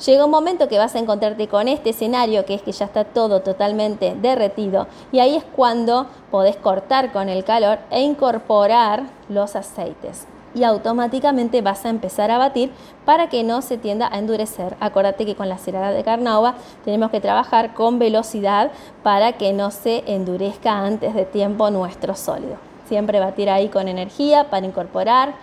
Llega 0.06 0.24
un 0.24 0.30
momento 0.30 0.68
que 0.68 0.78
vas 0.78 0.94
a 0.94 0.98
encontrarte 0.98 1.46
con 1.48 1.68
este 1.68 1.90
escenario 1.90 2.46
que 2.46 2.54
es 2.54 2.62
que 2.62 2.72
ya 2.72 2.86
está 2.86 3.04
todo 3.04 3.40
totalmente 3.40 4.16
derretido 4.18 4.86
y 5.12 5.18
ahí 5.18 5.36
es 5.36 5.44
cuando 5.44 6.06
podés 6.30 6.56
cortar 6.56 7.12
con 7.12 7.28
el 7.28 7.44
calor 7.44 7.80
e 7.90 8.00
incorporar 8.00 9.02
los 9.28 9.56
aceites 9.56 10.26
y 10.54 10.64
automáticamente 10.64 11.60
vas 11.60 11.84
a 11.84 11.90
empezar 11.90 12.30
a 12.30 12.38
batir 12.38 12.72
para 13.04 13.28
que 13.28 13.44
no 13.44 13.62
se 13.62 13.78
tienda 13.78 14.08
a 14.10 14.18
endurecer. 14.18 14.76
Acuérdate 14.80 15.26
que 15.26 15.36
con 15.36 15.48
la 15.48 15.58
cerada 15.58 15.92
de 15.92 16.02
carnauba 16.02 16.54
tenemos 16.84 17.10
que 17.10 17.20
trabajar 17.20 17.74
con 17.74 17.98
velocidad 17.98 18.70
para 19.02 19.32
que 19.34 19.52
no 19.52 19.70
se 19.70 20.02
endurezca 20.06 20.78
antes 20.78 21.14
de 21.14 21.24
tiempo 21.24 21.70
nuestro 21.70 22.14
sólido. 22.14 22.56
Siempre 22.88 23.20
batir 23.20 23.50
ahí 23.50 23.68
con 23.68 23.86
energía 23.86 24.50
para 24.50 24.66
incorporar 24.66 25.34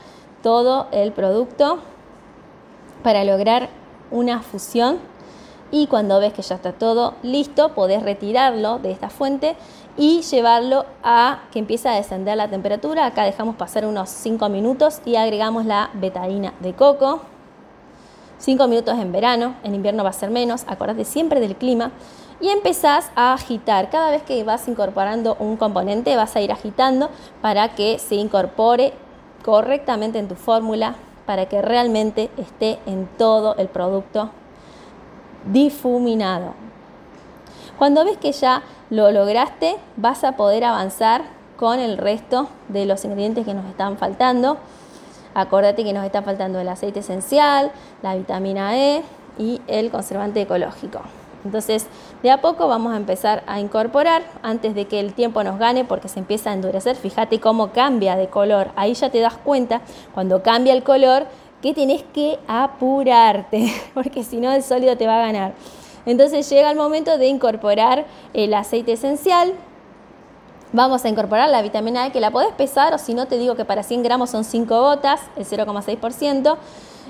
todo 0.43 0.88
el 0.91 1.12
producto 1.12 1.80
para 3.03 3.23
lograr 3.23 3.69
una 4.12 4.41
fusión 4.41 4.99
y 5.71 5.88
cuando 5.88 6.19
ves 6.19 6.33
que 6.33 6.41
ya 6.41 6.55
está 6.55 6.71
todo 6.71 7.15
listo, 7.23 7.73
podés 7.73 8.01
retirarlo 8.01 8.79
de 8.79 8.91
esta 8.91 9.10
fuente 9.10 9.55
y 9.97 10.21
llevarlo 10.21 10.86
a 11.03 11.41
que 11.51 11.60
empiece 11.60 11.89
a 11.89 11.93
descender 11.93 12.38
la 12.38 12.49
temperatura. 12.49 13.05
Acá 13.05 13.23
dejamos 13.23 13.55
pasar 13.55 13.86
unos 13.86 14.10
5 14.10 14.47
minutos 14.49 15.01
y 15.05 15.15
agregamos 15.15 15.65
la 15.65 15.89
betaína 15.93 16.53
de 16.62 16.73
coco. 16.73 17.21
5 18.38 18.67
minutos 18.67 18.97
en 18.99 19.12
verano, 19.12 19.55
en 19.63 19.75
invierno 19.75 20.03
va 20.03 20.12
a 20.12 20.13
ser 20.13 20.29
menos, 20.29 20.63
acordate 20.67 21.03
siempre 21.03 21.39
del 21.39 21.55
clima. 21.55 21.91
Y 22.39 22.49
empezás 22.49 23.10
a 23.15 23.33
agitar. 23.33 23.89
Cada 23.89 24.12
vez 24.12 24.21
que 24.21 24.43
vas 24.43 24.67
incorporando 24.67 25.36
un 25.39 25.57
componente, 25.57 26.15
vas 26.15 26.36
a 26.36 26.41
ir 26.41 26.51
agitando 26.51 27.10
para 27.41 27.73
que 27.73 27.97
se 27.97 28.13
incorpore 28.13 28.93
correctamente 29.43 30.19
en 30.19 30.27
tu 30.27 30.36
fórmula, 30.36 30.95
para 31.27 31.45
que 31.45 31.61
realmente 31.61 32.31
esté 32.37 32.79
en 32.87 33.05
todo 33.17 33.55
el 33.57 33.67
producto 33.67 34.31
difuminado. 35.51 36.53
Cuando 37.77 38.03
ves 38.03 38.17
que 38.17 38.31
ya 38.31 38.63
lo 38.89 39.11
lograste, 39.11 39.75
vas 39.97 40.23
a 40.23 40.35
poder 40.35 40.63
avanzar 40.63 41.25
con 41.57 41.79
el 41.79 41.97
resto 41.97 42.47
de 42.69 42.85
los 42.85 43.03
ingredientes 43.05 43.45
que 43.45 43.53
nos 43.53 43.65
están 43.65 43.97
faltando. 43.97 44.57
Acordate 45.35 45.83
que 45.83 45.93
nos 45.93 46.05
está 46.05 46.23
faltando 46.23 46.59
el 46.59 46.69
aceite 46.69 47.01
esencial, 47.01 47.71
la 48.01 48.15
vitamina 48.15 48.75
E 48.77 49.03
y 49.37 49.61
el 49.67 49.91
conservante 49.91 50.41
ecológico. 50.41 51.01
Entonces, 51.47 51.88
de 52.23 52.29
a 52.29 52.41
poco 52.41 52.67
vamos 52.67 52.93
a 52.93 52.97
empezar 52.97 53.41
a 53.47 53.62
incorporar 53.62 54.21
antes 54.43 54.75
de 54.75 54.86
que 54.86 54.99
el 54.99 55.13
tiempo 55.13 55.43
nos 55.45 55.57
gane 55.57 55.86
porque 55.86 56.10
se 56.10 56.19
empieza 56.19 56.49
a 56.51 56.53
endurecer. 56.53 56.97
Fíjate 56.97 57.39
cómo 57.39 57.71
cambia 57.71 58.17
de 58.17 58.27
color. 58.27 58.71
Ahí 58.75 58.93
ya 58.93 59.10
te 59.10 59.21
das 59.21 59.38
cuenta, 59.38 59.81
cuando 60.13 60.43
cambia 60.43 60.73
el 60.73 60.83
color, 60.83 61.25
que 61.62 61.73
tienes 61.73 62.03
que 62.13 62.38
apurarte, 62.47 63.73
porque 63.93 64.25
si 64.25 64.38
no 64.38 64.51
el 64.51 64.62
sólido 64.62 64.97
te 64.97 65.07
va 65.07 65.15
a 65.15 65.25
ganar. 65.25 65.53
Entonces 66.05 66.49
llega 66.49 66.69
el 66.69 66.77
momento 66.77 67.17
de 67.17 67.27
incorporar 67.27 68.05
el 68.33 68.53
aceite 68.53 68.91
esencial. 68.93 69.53
Vamos 70.73 71.05
a 71.05 71.10
incorporar 71.10 71.49
la 71.49 71.62
vitamina 71.62 72.05
E 72.05 72.12
que 72.12 72.19
la 72.19 72.31
podés 72.31 72.51
pesar 72.53 72.93
o 72.93 72.97
si 72.97 73.13
no 73.13 73.25
te 73.25 73.38
digo 73.38 73.55
que 73.55 73.63
para 73.63 73.83
100 73.83 74.03
gramos 74.03 74.29
son 74.31 74.43
5 74.43 74.81
gotas, 74.81 75.21
el 75.38 75.45
0,6%. 75.45 76.57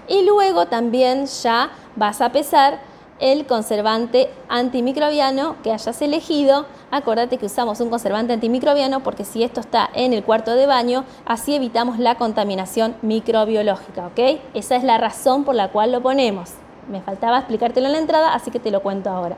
Y 0.07 0.23
luego 0.25 0.67
también 0.67 1.25
ya 1.25 1.71
vas 1.95 2.21
a 2.21 2.31
pesar 2.31 2.79
el 3.19 3.45
conservante 3.45 4.29
antimicrobiano 4.49 5.55
que 5.63 5.71
hayas 5.71 6.01
elegido. 6.01 6.65
Acordate 6.91 7.37
que 7.37 7.47
usamos 7.47 7.79
un 7.79 7.89
conservante 7.89 8.33
antimicrobiano 8.33 9.01
porque 9.01 9.25
si 9.25 9.43
esto 9.43 9.59
está 9.59 9.89
en 9.93 10.13
el 10.13 10.23
cuarto 10.23 10.53
de 10.53 10.65
baño, 10.65 11.03
así 11.25 11.55
evitamos 11.55 11.99
la 11.99 12.15
contaminación 12.15 12.95
microbiológica, 13.01 14.07
¿ok? 14.07 14.39
Esa 14.53 14.75
es 14.75 14.83
la 14.83 14.97
razón 14.97 15.43
por 15.43 15.55
la 15.55 15.69
cual 15.71 15.91
lo 15.91 16.01
ponemos. 16.01 16.51
Me 16.89 17.01
faltaba 17.01 17.39
explicártelo 17.39 17.87
en 17.87 17.93
la 17.93 17.99
entrada, 17.99 18.33
así 18.33 18.51
que 18.51 18.59
te 18.59 18.71
lo 18.71 18.81
cuento 18.81 19.09
ahora. 19.09 19.37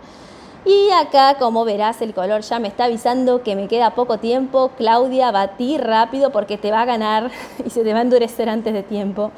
Y 0.66 0.90
acá, 0.92 1.38
como 1.40 1.64
verás, 1.64 2.02
el 2.02 2.14
color 2.14 2.42
ya 2.42 2.60
me 2.60 2.68
está 2.68 2.86
avisando 2.86 3.44
que 3.44 3.56
me 3.56 3.68
queda 3.68 3.96
poco 3.96 4.18
tiempo. 4.18 4.72
Claudia, 4.78 5.32
batí 5.32 5.78
rápido 5.78 6.32
porque 6.32 6.58
te 6.58 6.70
va 6.70 6.82
a 6.82 6.86
ganar 6.86 7.32
y 7.66 7.70
se 7.70 7.84
te 7.84 7.94
va 7.94 8.00
a 8.00 8.02
endurecer 8.02 8.50
antes 8.50 8.74
de 8.74 8.84
tiempo. 8.84 9.32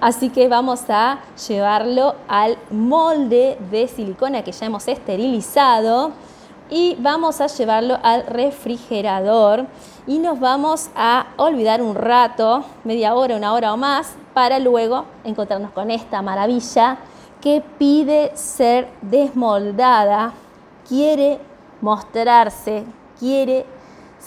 Así 0.00 0.30
que 0.30 0.48
vamos 0.48 0.82
a 0.88 1.20
llevarlo 1.48 2.14
al 2.28 2.56
molde 2.70 3.58
de 3.70 3.88
silicona 3.88 4.42
que 4.42 4.52
ya 4.52 4.66
hemos 4.66 4.86
esterilizado 4.86 6.12
y 6.70 6.96
vamos 7.00 7.40
a 7.40 7.46
llevarlo 7.46 7.98
al 8.02 8.26
refrigerador. 8.26 9.66
Y 10.06 10.18
nos 10.18 10.40
vamos 10.40 10.90
a 10.94 11.28
olvidar 11.36 11.82
un 11.82 11.94
rato, 11.94 12.64
media 12.84 13.14
hora, 13.14 13.36
una 13.36 13.52
hora 13.52 13.72
o 13.72 13.76
más, 13.76 14.14
para 14.34 14.58
luego 14.58 15.04
encontrarnos 15.24 15.72
con 15.72 15.90
esta 15.90 16.22
maravilla 16.22 16.98
que 17.40 17.62
pide 17.78 18.32
ser 18.34 18.88
desmoldada, 19.02 20.32
quiere 20.88 21.38
mostrarse, 21.80 22.84
quiere 23.18 23.64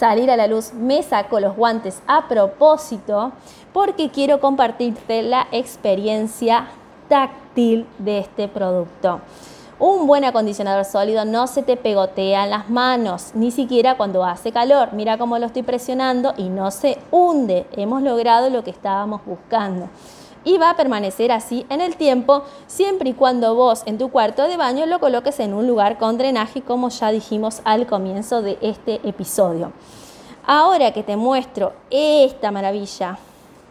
salir 0.01 0.31
a 0.31 0.35
la 0.35 0.47
luz. 0.47 0.73
Me 0.73 1.03
saco 1.03 1.39
los 1.39 1.55
guantes 1.55 2.01
a 2.07 2.27
propósito 2.27 3.33
porque 3.71 4.09
quiero 4.09 4.39
compartirte 4.39 5.21
la 5.21 5.45
experiencia 5.51 6.69
táctil 7.07 7.85
de 7.99 8.17
este 8.17 8.47
producto. 8.47 9.21
Un 9.77 10.07
buen 10.07 10.25
acondicionador 10.25 10.85
sólido 10.85 11.23
no 11.23 11.45
se 11.45 11.61
te 11.61 11.77
pegotea 11.77 12.45
en 12.45 12.49
las 12.49 12.67
manos, 12.67 13.33
ni 13.35 13.51
siquiera 13.51 13.95
cuando 13.95 14.25
hace 14.25 14.51
calor. 14.51 14.89
Mira 14.93 15.19
cómo 15.19 15.37
lo 15.37 15.45
estoy 15.45 15.61
presionando 15.61 16.33
y 16.35 16.49
no 16.49 16.71
se 16.71 16.97
hunde. 17.11 17.67
Hemos 17.73 18.01
logrado 18.01 18.49
lo 18.49 18.63
que 18.63 18.71
estábamos 18.71 19.21
buscando. 19.23 19.87
Y 20.43 20.57
va 20.57 20.71
a 20.71 20.75
permanecer 20.75 21.31
así 21.31 21.65
en 21.69 21.81
el 21.81 21.95
tiempo, 21.95 22.43
siempre 22.65 23.11
y 23.11 23.13
cuando 23.13 23.53
vos 23.53 23.83
en 23.85 23.97
tu 23.97 24.09
cuarto 24.09 24.47
de 24.47 24.57
baño 24.57 24.85
lo 24.87 24.99
coloques 24.99 25.39
en 25.39 25.53
un 25.53 25.67
lugar 25.67 25.97
con 25.99 26.17
drenaje, 26.17 26.61
como 26.61 26.89
ya 26.89 27.11
dijimos 27.11 27.61
al 27.63 27.85
comienzo 27.85 28.41
de 28.41 28.57
este 28.61 28.95
episodio. 29.07 29.71
Ahora 30.45 30.91
que 30.91 31.03
te 31.03 31.15
muestro 31.15 31.73
esta 31.91 32.51
maravilla, 32.51 33.19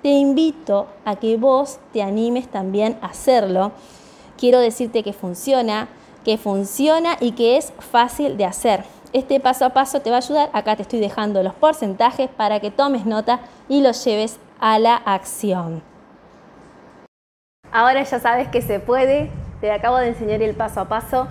te 0.02 0.10
invito 0.10 0.86
a 1.04 1.16
que 1.16 1.36
vos 1.36 1.78
te 1.92 2.02
animes 2.02 2.48
también 2.48 2.98
a 3.02 3.06
hacerlo. 3.06 3.72
Quiero 4.38 4.60
decirte 4.60 5.02
que 5.02 5.12
funciona, 5.12 5.88
que 6.24 6.38
funciona 6.38 7.16
y 7.20 7.32
que 7.32 7.56
es 7.56 7.72
fácil 7.78 8.36
de 8.36 8.44
hacer. 8.44 8.84
Este 9.12 9.40
paso 9.40 9.64
a 9.64 9.70
paso 9.70 10.00
te 10.00 10.10
va 10.10 10.16
a 10.16 10.20
ayudar. 10.20 10.50
Acá 10.52 10.76
te 10.76 10.82
estoy 10.82 11.00
dejando 11.00 11.42
los 11.42 11.54
porcentajes 11.54 12.30
para 12.30 12.60
que 12.60 12.70
tomes 12.70 13.04
nota 13.04 13.40
y 13.68 13.80
los 13.80 14.04
lleves 14.04 14.38
a 14.60 14.78
la 14.78 14.94
acción. 14.94 15.89
Ahora 17.72 18.02
ya 18.02 18.18
sabes 18.18 18.48
que 18.48 18.62
se 18.62 18.80
puede, 18.80 19.30
te 19.60 19.70
acabo 19.70 19.98
de 19.98 20.08
enseñar 20.08 20.42
el 20.42 20.54
paso 20.54 20.80
a 20.80 20.88
paso 20.88 21.28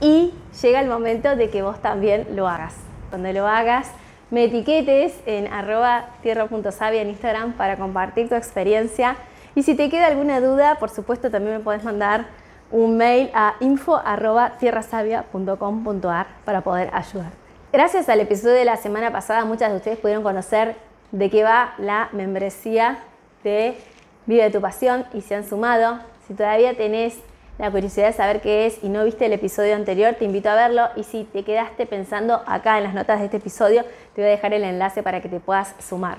y 0.00 0.32
llega 0.62 0.80
el 0.80 0.88
momento 0.88 1.36
de 1.36 1.50
que 1.50 1.60
vos 1.62 1.82
también 1.82 2.26
lo 2.34 2.48
hagas. 2.48 2.74
Cuando 3.10 3.30
lo 3.32 3.46
hagas, 3.46 3.90
me 4.30 4.44
etiquetes 4.44 5.20
en 5.26 5.52
arroba 5.52 6.06
tierra.savia 6.22 7.02
en 7.02 7.10
Instagram 7.10 7.52
para 7.52 7.76
compartir 7.76 8.30
tu 8.30 8.34
experiencia. 8.34 9.16
Y 9.54 9.62
si 9.62 9.74
te 9.74 9.90
queda 9.90 10.06
alguna 10.06 10.40
duda, 10.40 10.76
por 10.76 10.88
supuesto 10.88 11.30
también 11.30 11.58
me 11.58 11.62
puedes 11.62 11.84
mandar 11.84 12.28
un 12.70 12.96
mail 12.96 13.30
a 13.34 13.56
info.tierrasavia.com.ar 13.60 16.26
para 16.44 16.62
poder 16.62 16.88
ayudar. 16.92 17.32
Gracias 17.72 18.08
al 18.08 18.20
episodio 18.20 18.54
de 18.54 18.64
la 18.64 18.78
semana 18.78 19.12
pasada, 19.12 19.44
muchas 19.44 19.70
de 19.70 19.76
ustedes 19.76 19.98
pudieron 19.98 20.22
conocer 20.22 20.76
de 21.12 21.28
qué 21.28 21.44
va 21.44 21.74
la 21.78 22.08
membresía 22.12 23.00
de 23.44 23.76
Vive 24.26 24.50
tu 24.50 24.60
Pasión 24.60 25.04
y 25.12 25.20
se 25.20 25.34
han 25.34 25.46
sumado. 25.46 25.98
Si 26.26 26.34
todavía 26.34 26.74
tenés 26.74 27.18
la 27.58 27.70
curiosidad 27.70 28.06
de 28.06 28.12
saber 28.14 28.40
qué 28.40 28.66
es 28.66 28.82
y 28.82 28.88
no 28.88 29.04
viste 29.04 29.26
el 29.26 29.32
episodio 29.34 29.76
anterior, 29.76 30.14
te 30.14 30.24
invito 30.24 30.48
a 30.48 30.54
verlo. 30.54 30.88
Y 30.96 31.04
si 31.04 31.24
te 31.24 31.44
quedaste 31.44 31.84
pensando 31.84 32.42
acá 32.46 32.78
en 32.78 32.84
las 32.84 32.94
notas 32.94 33.18
de 33.18 33.26
este 33.26 33.36
episodio, 33.36 33.82
te 34.14 34.22
voy 34.22 34.28
a 34.28 34.30
dejar 34.30 34.54
el 34.54 34.64
enlace 34.64 35.02
para 35.02 35.20
que 35.20 35.28
te 35.28 35.40
puedas 35.40 35.74
sumar. 35.78 36.18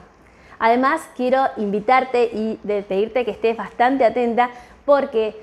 Además, 0.60 1.02
quiero 1.16 1.48
invitarte 1.58 2.30
y 2.32 2.60
pedirte 2.88 3.26
que 3.26 3.32
estés 3.32 3.58
bastante 3.58 4.06
atenta 4.06 4.52
porque 4.86 5.36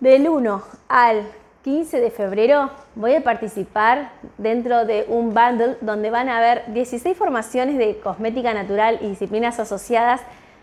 del 0.00 0.28
1 0.28 0.62
al 0.88 1.22
15 1.62 2.00
de 2.00 2.10
febrero 2.10 2.70
voy 2.94 3.14
a 3.14 3.22
participar 3.22 4.10
dentro 4.38 4.84
de 4.84 5.04
un 5.08 5.34
bundle 5.34 5.76
donde 5.80 6.10
van 6.10 6.28
a 6.28 6.38
haber 6.38 6.64
16 6.72 7.16
formaciones 7.16 7.76
de 7.76 7.98
cosmética 7.98 8.54
natural 8.54 8.98
y 9.02 9.08
disciplinas 9.08 9.58
asociadas 9.60 10.22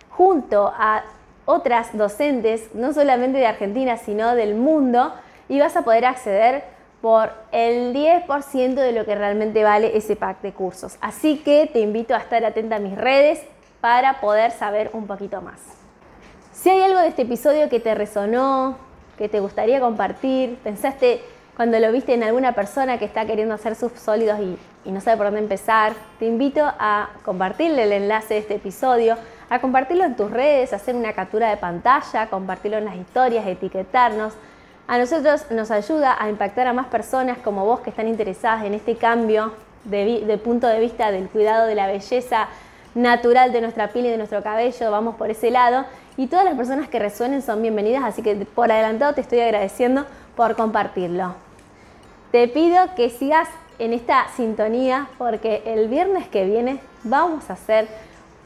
junto 0.09 0.73
a 0.75 1.03
otras 1.45 1.97
docentes, 1.97 2.73
no 2.73 2.93
solamente 2.93 3.37
de 3.37 3.47
Argentina, 3.47 3.97
sino 3.97 4.35
del 4.35 4.55
mundo, 4.55 5.13
y 5.49 5.59
vas 5.59 5.75
a 5.75 5.83
poder 5.83 6.05
acceder 6.05 6.63
por 7.01 7.33
el 7.51 7.93
10% 7.93 8.75
de 8.75 8.93
lo 8.93 9.05
que 9.05 9.15
realmente 9.15 9.63
vale 9.63 9.97
ese 9.97 10.15
pack 10.15 10.41
de 10.41 10.53
cursos. 10.53 10.97
Así 11.01 11.37
que 11.39 11.69
te 11.71 11.81
invito 11.81 12.15
a 12.15 12.19
estar 12.19 12.45
atenta 12.45 12.77
a 12.77 12.79
mis 12.79 12.97
redes 12.97 13.41
para 13.81 14.21
poder 14.21 14.51
saber 14.51 14.89
un 14.93 15.05
poquito 15.05 15.41
más. 15.41 15.59
Si 16.53 16.69
hay 16.69 16.81
algo 16.81 16.99
de 16.99 17.09
este 17.09 17.23
episodio 17.23 17.67
que 17.67 17.81
te 17.81 17.93
resonó, 17.93 18.77
que 19.17 19.27
te 19.27 19.41
gustaría 19.41 19.81
compartir, 19.81 20.57
pensaste 20.63 21.21
cuando 21.57 21.77
lo 21.79 21.91
viste 21.91 22.13
en 22.13 22.23
alguna 22.23 22.53
persona 22.53 22.97
que 22.97 23.05
está 23.05 23.25
queriendo 23.25 23.53
hacer 23.53 23.75
sus 23.75 23.91
sólidos 23.93 24.39
y, 24.39 24.57
y 24.85 24.91
no 24.91 25.01
sabe 25.01 25.17
por 25.17 25.25
dónde 25.25 25.41
empezar, 25.41 25.93
te 26.19 26.25
invito 26.25 26.63
a 26.63 27.09
compartirle 27.25 27.83
el 27.83 27.91
enlace 27.91 28.35
de 28.35 28.39
este 28.39 28.55
episodio 28.55 29.17
a 29.49 29.59
compartirlo 29.59 30.03
en 30.03 30.15
tus 30.15 30.31
redes, 30.31 30.73
hacer 30.73 30.95
una 30.95 31.13
captura 31.13 31.49
de 31.49 31.57
pantalla, 31.57 32.27
compartirlo 32.29 32.77
en 32.77 32.85
las 32.85 32.95
historias, 32.95 33.45
etiquetarnos. 33.45 34.33
A 34.87 34.97
nosotros 34.97 35.49
nos 35.51 35.71
ayuda 35.71 36.15
a 36.19 36.29
impactar 36.29 36.67
a 36.67 36.73
más 36.73 36.87
personas 36.87 37.37
como 37.37 37.65
vos 37.65 37.79
que 37.81 37.89
están 37.89 38.07
interesadas 38.07 38.65
en 38.65 38.73
este 38.73 38.95
cambio 38.95 39.53
de, 39.85 40.39
punto 40.43 40.67
de 40.67 40.79
vista 40.79 41.11
del 41.11 41.29
cuidado 41.29 41.67
de 41.67 41.75
la 41.75 41.87
belleza 41.87 42.47
natural 42.95 43.51
de 43.51 43.61
nuestra 43.61 43.89
piel 43.89 44.05
y 44.05 44.09
de 44.09 44.17
nuestro 44.17 44.43
cabello, 44.43 44.91
vamos 44.91 45.15
por 45.15 45.29
ese 45.29 45.51
lado. 45.51 45.85
Y 46.15 46.27
todas 46.27 46.45
las 46.45 46.55
personas 46.55 46.89
que 46.89 46.99
resuenen 46.99 47.41
son 47.41 47.61
bienvenidas, 47.61 48.03
así 48.03 48.21
que 48.21 48.35
por 48.35 48.71
adelantado 48.71 49.13
te 49.13 49.21
estoy 49.21 49.39
agradeciendo 49.39 50.05
por 50.35 50.55
compartirlo. 50.55 51.35
Te 52.31 52.47
pido 52.47 52.93
que 52.95 53.09
sigas 53.09 53.47
en 53.79 53.93
esta 53.93 54.27
sintonía 54.35 55.07
porque 55.17 55.63
el 55.65 55.87
viernes 55.87 56.27
que 56.27 56.45
viene 56.45 56.79
vamos 57.03 57.49
a 57.49 57.53
hacer 57.53 57.87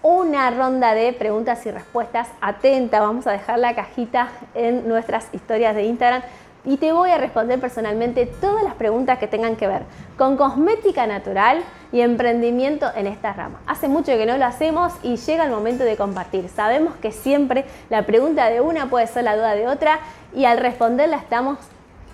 una 0.01 0.51
ronda 0.51 0.93
de 0.93 1.13
preguntas 1.13 1.65
y 1.65 1.71
respuestas. 1.71 2.27
Atenta, 2.41 2.99
vamos 2.99 3.27
a 3.27 3.31
dejar 3.31 3.59
la 3.59 3.75
cajita 3.75 4.29
en 4.53 4.87
nuestras 4.87 5.27
historias 5.33 5.75
de 5.75 5.83
Instagram 5.83 6.21
y 6.65 6.77
te 6.77 6.91
voy 6.91 7.11
a 7.11 7.17
responder 7.17 7.59
personalmente 7.59 8.25
todas 8.25 8.63
las 8.63 8.73
preguntas 8.73 9.19
que 9.19 9.27
tengan 9.27 9.55
que 9.55 9.67
ver 9.67 9.83
con 10.17 10.35
cosmética 10.35 11.07
natural 11.07 11.63
y 11.93 12.01
emprendimiento 12.01 12.87
en 12.93 13.07
esta 13.07 13.31
rama. 13.31 13.61
Hace 13.67 13.87
mucho 13.87 14.11
que 14.17 14.25
no 14.25 14.37
lo 14.37 14.45
hacemos 14.45 14.93
y 15.01 15.15
llega 15.15 15.45
el 15.45 15.51
momento 15.51 15.85
de 15.85 15.95
compartir. 15.95 16.49
Sabemos 16.49 16.95
que 16.95 17.13
siempre 17.13 17.65
la 17.89 18.05
pregunta 18.05 18.49
de 18.49 18.59
una 18.59 18.89
puede 18.89 19.07
ser 19.07 19.23
la 19.23 19.37
duda 19.37 19.55
de 19.55 19.67
otra 19.67 19.99
y 20.35 20.43
al 20.43 20.57
responderla 20.57 21.17
estamos 21.17 21.57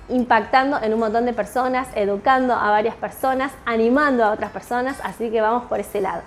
impactando 0.10 0.80
en 0.82 0.94
un 0.94 1.00
montón 1.00 1.26
de 1.26 1.34
personas, 1.34 1.88
educando 1.96 2.54
a 2.54 2.70
varias 2.70 2.96
personas, 2.96 3.52
animando 3.66 4.24
a 4.24 4.32
otras 4.32 4.52
personas, 4.52 5.00
así 5.04 5.32
que 5.32 5.42
vamos 5.42 5.64
por 5.66 5.80
ese 5.80 6.02
lado. 6.02 6.22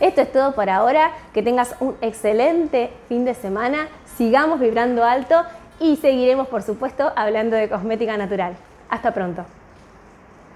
Esto 0.00 0.20
es 0.20 0.32
todo 0.32 0.52
por 0.52 0.70
ahora, 0.70 1.10
que 1.34 1.42
tengas 1.42 1.74
un 1.80 1.96
excelente 2.00 2.90
fin 3.08 3.24
de 3.24 3.34
semana, 3.34 3.88
sigamos 4.16 4.60
vibrando 4.60 5.04
alto 5.04 5.42
y 5.80 5.96
seguiremos 5.96 6.48
por 6.48 6.62
supuesto 6.62 7.12
hablando 7.16 7.56
de 7.56 7.68
cosmética 7.68 8.16
natural. 8.16 8.56
Hasta 8.88 9.12
pronto. 9.12 9.44